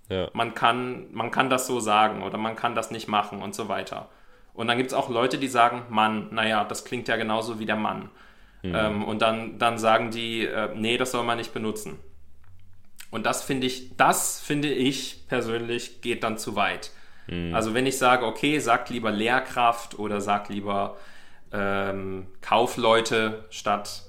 Ja. 0.08 0.28
Man, 0.32 0.54
kann, 0.54 1.06
man 1.12 1.30
kann 1.30 1.50
das 1.50 1.68
so 1.68 1.78
sagen 1.78 2.24
oder 2.24 2.36
man 2.36 2.56
kann 2.56 2.74
das 2.74 2.90
nicht 2.90 3.06
machen 3.06 3.42
und 3.42 3.54
so 3.54 3.68
weiter. 3.68 4.08
Und 4.54 4.66
dann 4.66 4.76
gibt 4.76 4.90
es 4.90 4.94
auch 4.94 5.08
Leute, 5.08 5.38
die 5.38 5.46
sagen, 5.46 5.84
Mann, 5.88 6.30
naja, 6.32 6.64
das 6.64 6.84
klingt 6.84 7.06
ja 7.06 7.14
genauso 7.14 7.60
wie 7.60 7.66
der 7.66 7.76
Mann. 7.76 8.10
Mhm. 8.64 8.74
Ähm, 8.74 9.04
und 9.04 9.22
dann, 9.22 9.58
dann 9.58 9.78
sagen 9.78 10.10
die, 10.10 10.46
äh, 10.46 10.70
nee, 10.74 10.96
das 10.96 11.12
soll 11.12 11.24
man 11.24 11.38
nicht 11.38 11.54
benutzen. 11.54 11.98
Und 13.10 13.26
das 13.26 13.44
finde 13.44 13.66
ich, 13.66 13.96
das 13.96 14.40
finde 14.40 14.68
ich 14.68 15.28
persönlich 15.28 16.00
geht 16.00 16.24
dann 16.24 16.36
zu 16.38 16.56
weit. 16.56 16.90
Mhm. 17.28 17.54
Also 17.54 17.74
wenn 17.74 17.86
ich 17.86 17.98
sage, 17.98 18.26
okay, 18.26 18.58
sagt 18.58 18.90
lieber 18.90 19.12
Lehrkraft 19.12 19.98
oder 19.98 20.20
sagt 20.20 20.48
lieber 20.48 20.96
ähm, 21.52 22.26
Kaufleute 22.40 23.44
statt 23.50 24.02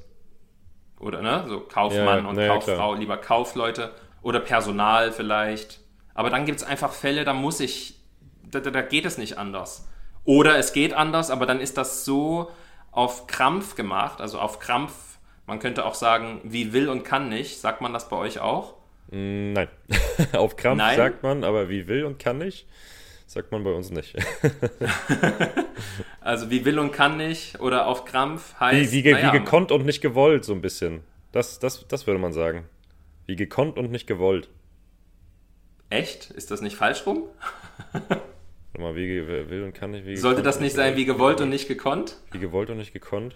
oder 0.99 1.21
ne, 1.21 1.45
so 1.47 1.59
Kaufmann 1.59 2.23
ja, 2.23 2.29
und 2.29 2.35
nee, 2.37 2.47
Kauffrau, 2.47 2.73
klar. 2.73 2.97
lieber 2.97 3.17
Kaufleute 3.17 3.91
oder 4.23 4.39
Personal 4.39 5.11
vielleicht 5.11 5.79
aber 6.15 6.29
dann 6.29 6.45
gibt 6.45 6.59
es 6.59 6.65
einfach 6.65 6.93
Fälle, 6.93 7.25
da 7.25 7.33
muss 7.33 7.59
ich, 7.59 7.99
da, 8.49 8.61
da, 8.61 8.81
geht 8.81 9.05
es 9.05 9.19
nicht 9.19 9.37
anders. 9.37 9.87
Oder 10.23 10.57
es 10.57 10.73
geht 10.73 10.93
anders, 10.93 11.29
aber 11.29 11.45
dann 11.45 11.59
ist 11.59 11.77
das 11.77 12.05
so 12.05 12.49
auf 12.95 13.27
Krampf 13.27 13.75
gemacht, 13.75 14.21
also 14.21 14.39
auf 14.39 14.60
Krampf, 14.60 14.93
man 15.47 15.60
könnte 15.60 15.86
auch 15.86 15.95
sagen, 15.95 16.39
wie 16.43 16.71
will 16.71 16.89
und 16.89 17.03
kann 17.03 17.29
nicht. 17.29 17.60
Sagt 17.60 17.81
man 17.81 17.93
das 17.93 18.10
bei 18.10 18.15
euch 18.15 18.39
auch? 18.39 18.75
Mm, 19.12 19.51
nein. 19.51 19.67
auf 20.34 20.55
Krampf 20.55 20.77
Nein? 20.77 20.95
sagt 20.95 21.21
man, 21.21 21.43
aber 21.43 21.69
wie 21.69 21.88
will 21.88 22.05
und 22.05 22.17
kann 22.17 22.38
nicht, 22.38 22.65
sagt 23.27 23.51
man 23.51 23.63
bei 23.65 23.71
uns 23.71 23.91
nicht. 23.91 24.15
also 26.21 26.49
wie 26.49 26.63
will 26.63 26.79
und 26.79 26.93
kann 26.93 27.17
nicht 27.17 27.60
oder 27.60 27.86
auf 27.86 28.05
Krampf 28.05 28.58
heißt. 28.60 28.93
Wie, 28.93 29.03
wie, 29.03 29.12
naja, 29.12 29.34
wie 29.34 29.39
gekonnt 29.39 29.73
und 29.73 29.86
nicht 29.86 30.01
gewollt, 30.01 30.45
so 30.45 30.53
ein 30.53 30.62
bisschen. 30.62 31.03
Das, 31.34 31.60
das, 31.60 31.86
das 31.88 32.08
würde 32.08 32.19
man 32.19 32.31
sagen. 32.31 32.63
Wie 33.25 33.36
gekonnt 33.36 33.77
und 33.77 33.91
nicht 33.91 34.08
gewollt. 34.08 34.49
Echt? 35.89 36.31
Ist 36.31 36.49
das 36.49 36.62
nicht 36.62 36.77
falsch 36.77 37.05
rum? 37.05 37.23
Warte 38.75 38.81
mal, 38.81 38.95
wie 38.97 39.25
will 39.25 39.63
und 39.63 39.73
kann 39.73 39.91
nicht, 39.91 40.05
wie 40.05 40.17
Sollte 40.17 40.43
das 40.43 40.59
nicht 40.59 40.75
sein, 40.75 40.97
wie 40.97 41.05
gewollt 41.05 41.39
und 41.39 41.47
nicht 41.47 41.69
gekonnt? 41.69 42.17
Wie 42.31 42.39
gewollt 42.39 42.69
und 42.69 42.75
nicht 42.75 42.91
gekonnt? 42.91 43.33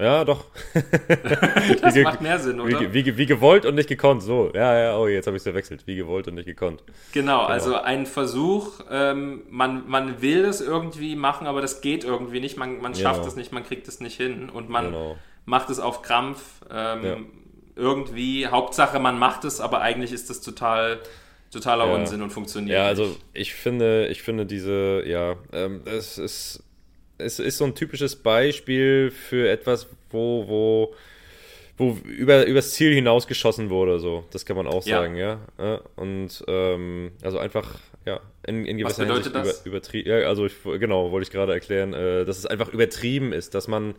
Ja, 0.00 0.24
doch. 0.24 0.46
das 1.80 1.94
macht 1.98 2.20
mehr 2.20 2.40
Sinn, 2.40 2.58
oder? 2.58 2.80
Wie, 2.80 2.92
wie, 2.92 3.16
wie, 3.16 3.26
gewollt 3.26 3.64
und 3.64 3.76
nicht 3.76 3.88
gekonnt, 3.88 4.24
so. 4.24 4.50
Ja, 4.52 4.76
ja, 4.76 4.98
oh, 4.98 5.06
jetzt 5.06 5.28
habe 5.28 5.36
ich 5.36 5.40
es 5.40 5.44
verwechselt. 5.44 5.86
Wie 5.86 5.94
gewollt 5.94 6.26
und 6.26 6.34
nicht 6.34 6.46
gekonnt. 6.46 6.82
Genau, 7.12 7.42
genau. 7.42 7.44
also 7.44 7.76
ein 7.76 8.06
Versuch, 8.06 8.80
ähm, 8.90 9.44
man, 9.50 9.88
man 9.88 10.20
will 10.20 10.44
es 10.46 10.60
irgendwie 10.60 11.14
machen, 11.14 11.46
aber 11.46 11.60
das 11.60 11.80
geht 11.80 12.02
irgendwie 12.02 12.40
nicht. 12.40 12.56
Man, 12.56 12.80
man 12.80 12.96
schafft 12.96 13.20
genau. 13.20 13.28
es 13.28 13.36
nicht, 13.36 13.52
man 13.52 13.62
kriegt 13.62 13.86
es 13.86 14.00
nicht 14.00 14.16
hin 14.16 14.50
und 14.50 14.68
man 14.68 14.86
genau. 14.86 15.16
macht 15.44 15.70
es 15.70 15.78
auf 15.78 16.02
Krampf. 16.02 16.42
Ähm, 16.68 17.04
ja. 17.04 17.16
Irgendwie, 17.76 18.48
Hauptsache 18.48 18.98
man 18.98 19.16
macht 19.16 19.44
es, 19.44 19.60
aber 19.60 19.80
eigentlich 19.80 20.10
ist 20.10 20.28
das 20.28 20.40
total 20.40 20.98
totaler 21.54 21.86
ja. 21.86 21.94
Unsinn 21.94 22.20
und 22.20 22.30
funktioniert. 22.30 22.76
Ja, 22.76 22.86
also 22.86 23.16
ich 23.32 23.54
finde, 23.54 24.08
ich 24.08 24.22
finde 24.22 24.44
diese, 24.44 25.02
ja, 25.06 25.36
ähm, 25.52 25.82
es 25.86 26.18
ist, 26.18 26.62
es 27.18 27.38
ist 27.38 27.58
so 27.58 27.64
ein 27.64 27.74
typisches 27.74 28.16
Beispiel 28.16 29.10
für 29.10 29.48
etwas, 29.48 29.86
wo, 30.10 30.46
wo, 30.46 30.94
wo 31.76 31.98
über, 32.04 32.46
übers 32.46 32.72
Ziel 32.72 32.94
hinausgeschossen 32.94 33.70
wurde, 33.70 33.98
so. 33.98 34.24
Das 34.32 34.44
kann 34.44 34.56
man 34.56 34.66
auch 34.66 34.82
sagen, 34.82 35.16
ja. 35.16 35.40
ja? 35.58 35.80
Und 35.96 36.44
ähm, 36.46 37.12
also 37.22 37.38
einfach, 37.38 37.78
ja, 38.04 38.20
in, 38.46 38.64
in 38.66 38.78
gewisser 38.78 39.02
Was 39.02 39.08
bedeutet 39.08 39.32
Hinsicht 39.34 39.56
das? 39.56 39.66
Über, 39.66 39.76
übertrieben. 39.76 40.10
Ja, 40.10 40.28
also 40.28 40.46
ich, 40.46 40.54
genau, 40.62 41.10
wollte 41.10 41.28
ich 41.28 41.32
gerade 41.32 41.52
erklären, 41.52 41.94
äh, 41.94 42.24
dass 42.24 42.38
es 42.38 42.46
einfach 42.46 42.68
übertrieben 42.68 43.32
ist, 43.32 43.54
dass 43.54 43.68
man, 43.68 43.94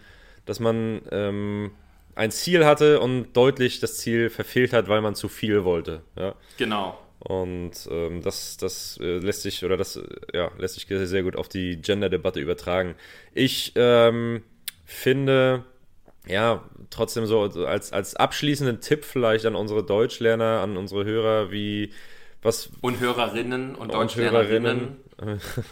dass 0.46 0.60
man 0.60 1.02
ähm, 1.12 1.72
ein 2.16 2.32
Ziel 2.32 2.66
hatte 2.66 3.00
und 3.00 3.34
deutlich 3.34 3.80
das 3.80 3.98
Ziel 3.98 4.30
verfehlt 4.30 4.74
hat, 4.74 4.88
weil 4.88 5.02
man 5.02 5.16
zu 5.16 5.28
viel 5.28 5.64
wollte. 5.64 6.02
Ja? 6.18 6.36
Genau. 6.58 6.98
Und 7.28 7.72
ähm, 7.90 8.22
das, 8.22 8.56
das 8.58 9.00
äh, 9.02 9.18
lässt 9.18 9.42
sich 9.42 9.66
oder 9.66 9.78
das 9.78 10.00
ja, 10.32 10.52
lässt 10.60 10.76
sich 10.76 10.86
sehr 10.88 11.24
gut 11.24 11.36
auf 11.36 11.50
die 11.50 11.82
Gender-Debatte 11.82 12.40
übertragen. 12.40 12.94
Ich 13.34 13.74
ähm, 13.76 14.44
finde, 14.86 15.64
ja, 16.28 16.64
trotzdem 16.92 17.26
so 17.26 17.42
als, 17.66 17.92
als 17.92 18.16
abschließenden 18.16 18.80
Tipp 18.80 19.04
vielleicht 19.04 19.48
an 19.48 19.56
unsere 19.56 19.84
Deutschlerner, 19.84 20.62
an 20.62 20.78
unsere 20.78 21.04
Hörer, 21.04 21.50
wie 21.50 21.92
was. 22.44 22.70
Und 22.82 23.00
Hörerinnen 23.00 23.74
und, 23.74 23.90
und 23.90 23.94
Deutschlernerinnen. 23.94 24.98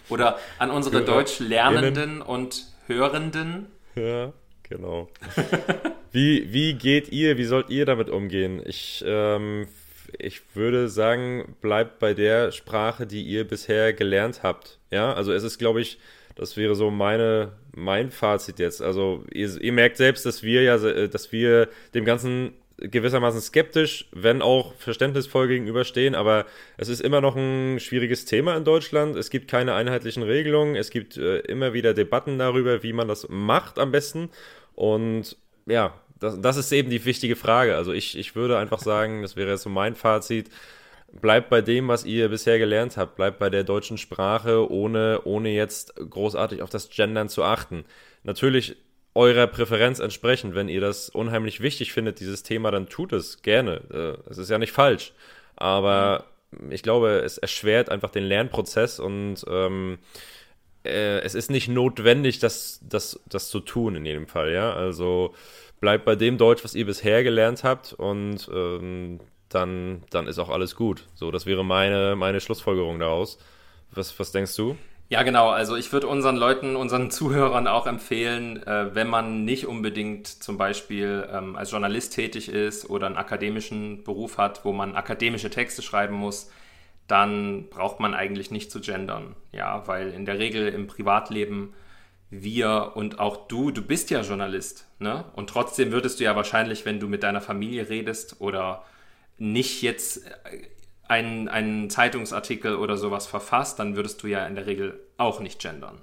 oder 0.10 0.40
an 0.58 0.72
unsere 0.72 1.06
Deutschlernenden 1.06 2.24
und 2.24 2.66
Hörenden. 2.88 3.68
Ja, 3.94 4.34
genau. 4.64 5.08
wie, 6.12 6.52
wie 6.52 6.74
geht 6.74 7.10
ihr, 7.10 7.38
wie 7.38 7.46
sollt 7.46 7.70
ihr 7.70 7.86
damit 7.86 8.10
umgehen? 8.10 8.60
Ich 8.66 9.04
ähm, 9.06 9.68
ich 10.20 10.42
würde 10.56 10.90
sagen, 10.90 11.56
bleibt 11.62 12.00
bei 12.00 12.14
der 12.14 12.52
Sprache, 12.52 13.06
die 13.06 13.24
ihr 13.24 13.48
bisher 13.48 13.94
gelernt 13.94 14.44
habt. 14.44 14.80
Ja, 14.92 15.14
also 15.14 15.34
es 15.34 15.44
ist, 15.44 15.58
glaube 15.58 15.82
ich, 15.82 16.00
das 16.36 16.58
wäre 16.58 16.76
so 16.76 16.90
meine, 16.90 17.54
mein 17.76 18.12
Fazit 18.12 18.60
jetzt. 18.60 18.82
Also 18.82 19.24
ihr, 19.32 19.62
ihr 19.62 19.74
merkt 19.74 19.98
selbst, 19.98 20.26
dass 20.26 20.44
wir 20.44 20.64
ja, 20.64 20.78
dass 21.08 21.32
wir 21.32 21.70
dem 21.94 22.06
Ganzen 22.06 22.54
gewissermaßen 22.78 23.40
skeptisch, 23.42 24.08
wenn 24.12 24.42
auch 24.42 24.74
verständnisvoll 24.76 25.48
gegenüberstehen, 25.48 26.16
aber 26.16 26.46
es 26.78 26.90
ist 26.90 27.02
immer 27.02 27.22
noch 27.22 27.36
ein 27.36 27.80
schwieriges 27.80 28.26
Thema 28.26 28.58
in 28.58 28.66
Deutschland. 28.66 29.16
Es 29.16 29.30
gibt 29.30 29.50
keine 29.50 29.76
einheitlichen 29.76 30.24
Regelungen, 30.24 30.76
es 30.76 30.90
gibt 30.90 31.18
äh, 31.18 31.40
immer 31.40 31.74
wieder 31.74 31.94
Debatten 31.94 32.40
darüber, 32.40 32.84
wie 32.84 32.94
man 32.94 33.08
das 33.08 33.28
macht 33.30 33.78
am 33.78 33.92
besten. 33.92 34.30
Und 34.76 35.38
ja, 35.66 35.94
das, 36.24 36.40
das 36.40 36.58
ist 36.58 36.72
eben 36.72 36.90
die 36.90 37.06
wichtige 37.06 37.36
Frage. 37.36 37.76
Also 37.76 37.92
ich, 37.92 38.18
ich 38.18 38.36
würde 38.36 38.58
einfach 38.58 38.80
sagen, 38.80 39.22
das 39.22 39.36
wäre 39.36 39.52
jetzt 39.52 39.64
so 39.64 39.70
mein 39.70 39.96
Fazit, 39.96 40.50
bleibt 41.12 41.50
bei 41.50 41.62
dem, 41.62 41.88
was 41.88 42.06
ihr 42.06 42.30
bisher 42.30 42.58
gelernt 42.58 42.98
habt, 42.98 43.16
bleibt 43.16 43.40
bei 43.40 43.50
der 43.50 43.64
deutschen 43.64 43.98
Sprache, 43.98 44.72
ohne, 44.72 45.22
ohne 45.26 45.50
jetzt 45.50 45.96
großartig 45.96 46.62
auf 46.62 46.70
das 46.70 46.90
Gendern 46.90 47.30
zu 47.30 47.44
achten. 47.44 47.86
Natürlich 48.24 48.78
eurer 49.14 49.48
Präferenz 49.48 50.00
entsprechend, 50.00 50.56
wenn 50.56 50.70
ihr 50.70 50.82
das 50.82 51.10
unheimlich 51.10 51.62
wichtig 51.62 51.94
findet, 51.94 52.20
dieses 52.20 52.42
Thema, 52.42 52.72
dann 52.72 52.88
tut 52.88 53.14
es 53.14 53.42
gerne. 53.42 53.82
Äh, 53.92 54.30
es 54.30 54.38
ist 54.38 54.50
ja 54.50 54.58
nicht 54.58 54.72
falsch. 54.72 55.14
Aber 55.56 56.26
ich 56.70 56.82
glaube, 56.82 57.20
es 57.20 57.38
erschwert 57.38 57.90
einfach 57.90 58.10
den 58.10 58.24
Lernprozess 58.24 59.00
und 59.00 59.44
ähm, 59.48 60.00
äh, 60.84 61.20
es 61.20 61.36
ist 61.36 61.52
nicht 61.52 61.68
notwendig, 61.68 62.40
das, 62.40 62.80
das, 62.82 63.20
das 63.28 63.50
zu 63.50 63.60
tun 63.60 63.96
in 63.96 64.06
jedem 64.06 64.28
Fall, 64.28 64.52
ja. 64.52 64.74
Also 64.74 65.34
bleibt 65.84 66.06
bei 66.06 66.16
dem 66.16 66.38
Deutsch, 66.38 66.64
was 66.64 66.76
ihr 66.76 66.86
bisher 66.86 67.26
gelernt 67.26 67.66
habt 67.66 67.92
und 67.92 68.50
ähm, 68.54 69.20
dann, 69.50 70.02
dann 70.12 70.28
ist 70.28 70.40
auch 70.40 70.48
alles 70.48 70.78
gut. 70.78 71.10
So, 71.14 71.30
das 71.30 71.46
wäre 71.46 71.66
meine, 71.66 72.16
meine 72.16 72.40
Schlussfolgerung 72.40 73.00
daraus. 73.00 73.38
Was, 73.92 74.18
was 74.18 74.32
denkst 74.32 74.56
du? 74.56 74.78
Ja, 75.10 75.24
genau. 75.24 75.50
Also 75.50 75.76
ich 75.76 75.92
würde 75.92 76.08
unseren 76.08 76.38
Leuten, 76.38 76.78
unseren 76.78 77.12
Zuhörern 77.18 77.68
auch 77.68 77.86
empfehlen, 77.86 78.66
äh, 78.66 78.96
wenn 78.96 79.10
man 79.10 79.44
nicht 79.44 79.68
unbedingt 79.68 80.26
zum 80.26 80.58
Beispiel 80.58 81.28
ähm, 81.30 81.58
als 81.58 81.72
Journalist 81.72 82.16
tätig 82.16 82.48
ist 82.48 82.90
oder 82.90 83.08
einen 83.08 83.18
akademischen 83.18 84.06
Beruf 84.06 84.38
hat, 84.38 84.64
wo 84.64 84.72
man 84.72 84.96
akademische 84.96 85.50
Texte 85.50 85.82
schreiben 85.82 86.16
muss, 86.16 86.50
dann 87.08 87.68
braucht 87.68 88.00
man 88.00 88.14
eigentlich 88.14 88.52
nicht 88.52 88.72
zu 88.72 88.80
gendern. 88.80 89.36
Ja, 89.52 89.86
weil 89.86 90.12
in 90.12 90.26
der 90.26 90.40
Regel 90.40 90.70
im 90.70 90.88
Privatleben 90.88 91.74
wir 92.42 92.94
und 92.96 93.20
auch 93.20 93.48
du, 93.48 93.72
du 93.72 93.82
bist 93.82 94.10
ja 94.10 94.22
Journalist, 94.22 94.88
ne? 95.00 95.26
Und 95.36 95.50
trotzdem 95.50 95.92
würdest 95.92 96.20
du 96.20 96.24
ja 96.24 96.36
wahrscheinlich, 96.36 96.86
wenn 96.86 97.00
du 97.00 97.08
mit 97.08 97.24
deiner 97.24 97.42
Familie 97.42 97.90
redest 97.90 98.38
oder 98.40 98.84
nicht 99.38 99.82
jetzt 99.82 100.26
einen, 101.08 101.48
einen 101.48 101.90
Zeitungsartikel 101.90 102.76
oder 102.76 102.98
sowas 102.98 103.28
verfasst, 103.28 103.80
dann 103.80 103.96
würdest 103.96 104.24
du 104.24 104.28
ja 104.28 104.46
in 104.48 104.56
der 104.56 104.66
Regel 104.66 105.00
auch 105.18 105.40
nicht 105.40 105.62
gendern, 105.62 106.00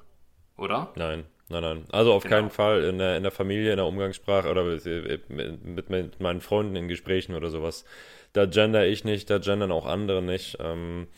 oder? 0.57 0.93
Nein, 0.97 1.25
nein, 1.49 1.63
nein. 1.63 1.85
Also 1.91 2.13
auf 2.13 2.23
genau. 2.23 2.37
keinen 2.37 2.51
Fall 2.51 2.85
in 2.85 2.99
der, 2.99 3.17
in 3.17 3.23
der 3.23 3.33
Familie, 3.33 3.73
in 3.73 3.79
der 3.79 3.87
Umgangssprache 3.87 4.49
oder 4.49 4.65
mit, 4.65 5.31
mit, 5.31 5.91
mit 5.91 6.21
meinen 6.21 6.41
Freunden 6.41 6.77
in 6.77 6.89
Gesprächen 6.89 7.35
oder 7.35 7.51
sowas. 7.51 7.85
Da 8.33 8.47
gender 8.47 8.87
ich 8.87 9.05
nicht, 9.05 9.29
da 9.31 9.39
gendern 9.39 9.73
auch 9.73 9.87
andere 9.87 10.23
nicht. 10.23 10.59
Ähm, 10.61 11.09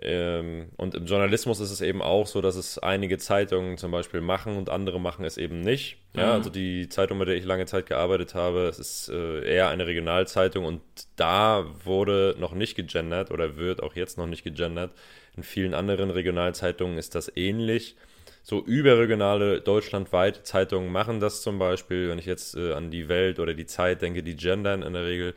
Ähm, 0.00 0.68
und 0.76 0.94
im 0.94 1.06
Journalismus 1.06 1.58
ist 1.58 1.72
es 1.72 1.80
eben 1.80 2.02
auch 2.02 2.26
so, 2.26 2.40
dass 2.40 2.54
es 2.54 2.78
einige 2.78 3.18
Zeitungen 3.18 3.78
zum 3.78 3.90
Beispiel 3.90 4.20
machen 4.20 4.56
und 4.56 4.70
andere 4.70 5.00
machen 5.00 5.24
es 5.24 5.36
eben 5.36 5.60
nicht. 5.60 5.98
Ja, 6.14 6.26
mhm. 6.26 6.32
also 6.32 6.50
die 6.50 6.88
Zeitung, 6.88 7.18
mit 7.18 7.28
der 7.28 7.36
ich 7.36 7.44
lange 7.44 7.66
Zeit 7.66 7.86
gearbeitet 7.86 8.34
habe, 8.34 8.68
es 8.68 8.78
ist 8.78 9.08
äh, 9.08 9.44
eher 9.44 9.68
eine 9.68 9.86
Regionalzeitung 9.86 10.64
und 10.64 10.80
da 11.16 11.66
wurde 11.84 12.36
noch 12.38 12.54
nicht 12.54 12.76
gegendert 12.76 13.32
oder 13.32 13.56
wird 13.56 13.82
auch 13.82 13.96
jetzt 13.96 14.18
noch 14.18 14.26
nicht 14.26 14.44
gegendert. 14.44 14.92
In 15.36 15.42
vielen 15.42 15.74
anderen 15.74 16.10
Regionalzeitungen 16.10 16.96
ist 16.96 17.14
das 17.16 17.30
ähnlich. 17.36 17.96
So 18.44 18.64
überregionale, 18.64 19.60
deutschlandweite 19.60 20.42
Zeitungen 20.42 20.92
machen 20.92 21.20
das 21.20 21.42
zum 21.42 21.58
Beispiel. 21.58 22.08
Wenn 22.08 22.18
ich 22.18 22.26
jetzt 22.26 22.56
äh, 22.56 22.72
an 22.72 22.90
die 22.90 23.08
Welt 23.08 23.40
oder 23.40 23.52
die 23.52 23.66
Zeit 23.66 24.00
denke, 24.00 24.22
die 24.22 24.36
gendern 24.36 24.82
in 24.82 24.92
der 24.92 25.04
Regel. 25.04 25.34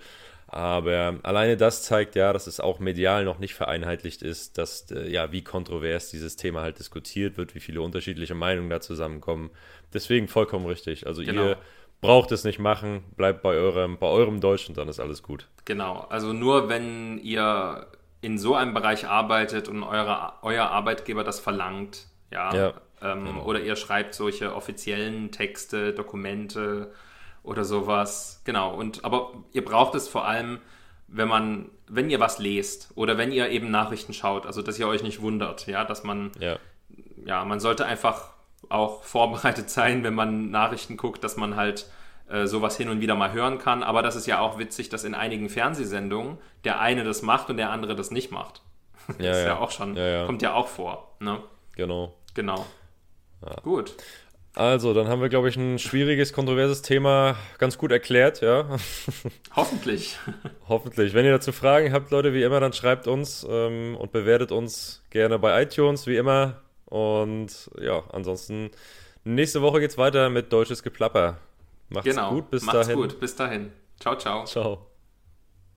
Aber 0.53 1.15
alleine 1.23 1.55
das 1.55 1.83
zeigt 1.83 2.15
ja, 2.15 2.33
dass 2.33 2.45
es 2.45 2.59
auch 2.59 2.79
medial 2.79 3.23
noch 3.23 3.39
nicht 3.39 3.53
vereinheitlicht 3.53 4.21
ist, 4.21 4.57
dass 4.57 4.91
äh, 4.91 5.09
ja, 5.09 5.31
wie 5.31 5.45
kontrovers 5.45 6.09
dieses 6.09 6.35
Thema 6.35 6.61
halt 6.61 6.77
diskutiert 6.77 7.37
wird, 7.37 7.55
wie 7.55 7.61
viele 7.61 7.81
unterschiedliche 7.81 8.35
Meinungen 8.35 8.69
da 8.69 8.81
zusammenkommen. 8.81 9.49
Deswegen 9.93 10.27
vollkommen 10.27 10.65
richtig. 10.65 11.07
Also 11.07 11.23
genau. 11.23 11.45
ihr 11.45 11.57
braucht 12.01 12.33
es 12.33 12.43
nicht 12.43 12.59
machen, 12.59 13.05
bleibt 13.15 13.43
bei 13.43 13.51
eurem, 13.51 13.97
bei 13.97 14.07
eurem 14.07 14.41
Deutsch 14.41 14.67
und 14.67 14.77
dann 14.77 14.89
ist 14.89 14.99
alles 14.99 15.23
gut. 15.23 15.47
Genau, 15.63 16.05
also 16.09 16.33
nur 16.33 16.67
wenn 16.67 17.17
ihr 17.19 17.87
in 18.19 18.37
so 18.37 18.53
einem 18.53 18.73
Bereich 18.73 19.07
arbeitet 19.07 19.69
und 19.69 19.83
eure, 19.83 20.33
euer 20.41 20.65
Arbeitgeber 20.65 21.23
das 21.23 21.39
verlangt, 21.39 22.07
ja, 22.29 22.53
ja 22.53 22.73
ähm, 23.01 23.23
genau. 23.23 23.45
oder 23.45 23.61
ihr 23.61 23.77
schreibt 23.77 24.15
solche 24.15 24.53
offiziellen 24.53 25.31
Texte, 25.31 25.93
Dokumente, 25.93 26.91
oder 27.43 27.63
sowas. 27.63 28.41
Genau. 28.45 28.73
Und 28.73 29.03
aber 29.05 29.33
ihr 29.51 29.65
braucht 29.65 29.95
es 29.95 30.07
vor 30.07 30.27
allem, 30.27 30.59
wenn 31.07 31.27
man, 31.27 31.69
wenn 31.87 32.09
ihr 32.09 32.19
was 32.19 32.39
lest 32.39 32.91
oder 32.95 33.17
wenn 33.17 33.31
ihr 33.31 33.49
eben 33.49 33.69
Nachrichten 33.71 34.13
schaut, 34.13 34.45
also 34.45 34.61
dass 34.61 34.79
ihr 34.79 34.87
euch 34.87 35.03
nicht 35.03 35.21
wundert, 35.21 35.67
ja, 35.67 35.83
dass 35.83 36.03
man, 36.03 36.31
ja, 36.39 36.57
ja 37.25 37.43
man 37.43 37.59
sollte 37.59 37.85
einfach 37.85 38.31
auch 38.69 39.03
vorbereitet 39.03 39.69
sein, 39.69 40.03
wenn 40.03 40.13
man 40.13 40.49
Nachrichten 40.51 40.97
guckt, 40.97 41.23
dass 41.23 41.37
man 41.37 41.55
halt 41.55 41.89
äh, 42.29 42.47
sowas 42.47 42.77
hin 42.77 42.89
und 42.89 43.01
wieder 43.01 43.15
mal 43.15 43.33
hören 43.33 43.57
kann. 43.57 43.83
Aber 43.83 44.01
das 44.01 44.15
ist 44.15 44.27
ja 44.27 44.39
auch 44.39 44.57
witzig, 44.57 44.89
dass 44.89 45.03
in 45.03 45.13
einigen 45.13 45.49
Fernsehsendungen 45.49 46.37
der 46.63 46.79
eine 46.79 47.03
das 47.03 47.21
macht 47.21 47.49
und 47.49 47.57
der 47.57 47.71
andere 47.71 47.95
das 47.95 48.11
nicht 48.11 48.31
macht. 48.31 48.61
Das 49.07 49.17
ja, 49.17 49.31
ist 49.31 49.39
ja, 49.39 49.45
ja 49.47 49.57
auch 49.57 49.71
schon, 49.71 49.97
ja, 49.97 50.25
kommt 50.25 50.43
ja 50.43 50.53
auch 50.53 50.67
vor. 50.67 51.15
Ne? 51.19 51.41
Genau. 51.75 52.13
Genau. 52.33 52.65
Gut. 53.63 53.95
Also, 54.53 54.93
dann 54.93 55.07
haben 55.07 55.21
wir, 55.21 55.29
glaube 55.29 55.47
ich, 55.47 55.55
ein 55.55 55.79
schwieriges, 55.79 56.33
kontroverses 56.33 56.81
Thema 56.81 57.37
ganz 57.57 57.77
gut 57.77 57.91
erklärt, 57.91 58.41
ja. 58.41 58.65
Hoffentlich. 59.55 60.17
Hoffentlich. 60.67 61.13
Wenn 61.13 61.25
ihr 61.25 61.31
dazu 61.31 61.53
Fragen 61.53 61.93
habt, 61.93 62.11
Leute, 62.11 62.33
wie 62.33 62.43
immer, 62.43 62.59
dann 62.59 62.73
schreibt 62.73 63.07
uns 63.07 63.47
ähm, 63.49 63.95
und 63.95 64.11
bewertet 64.11 64.51
uns 64.51 65.03
gerne 65.09 65.39
bei 65.39 65.63
iTunes, 65.63 66.05
wie 66.05 66.17
immer. 66.17 66.61
Und 66.85 67.71
ja, 67.79 68.03
ansonsten, 68.11 68.71
nächste 69.23 69.61
Woche 69.61 69.79
geht's 69.79 69.97
weiter 69.97 70.29
mit 70.29 70.51
deutsches 70.51 70.83
Geplapper. 70.83 71.37
Macht's 71.87 72.09
genau. 72.09 72.31
gut, 72.31 72.51
bis 72.51 72.63
Macht's 72.63 72.87
dahin. 72.87 72.99
Macht's 72.99 73.13
gut, 73.13 73.19
bis 73.21 73.35
dahin. 73.35 73.71
Ciao, 73.99 74.17
ciao. 74.17 74.45
Ciao. 74.45 74.90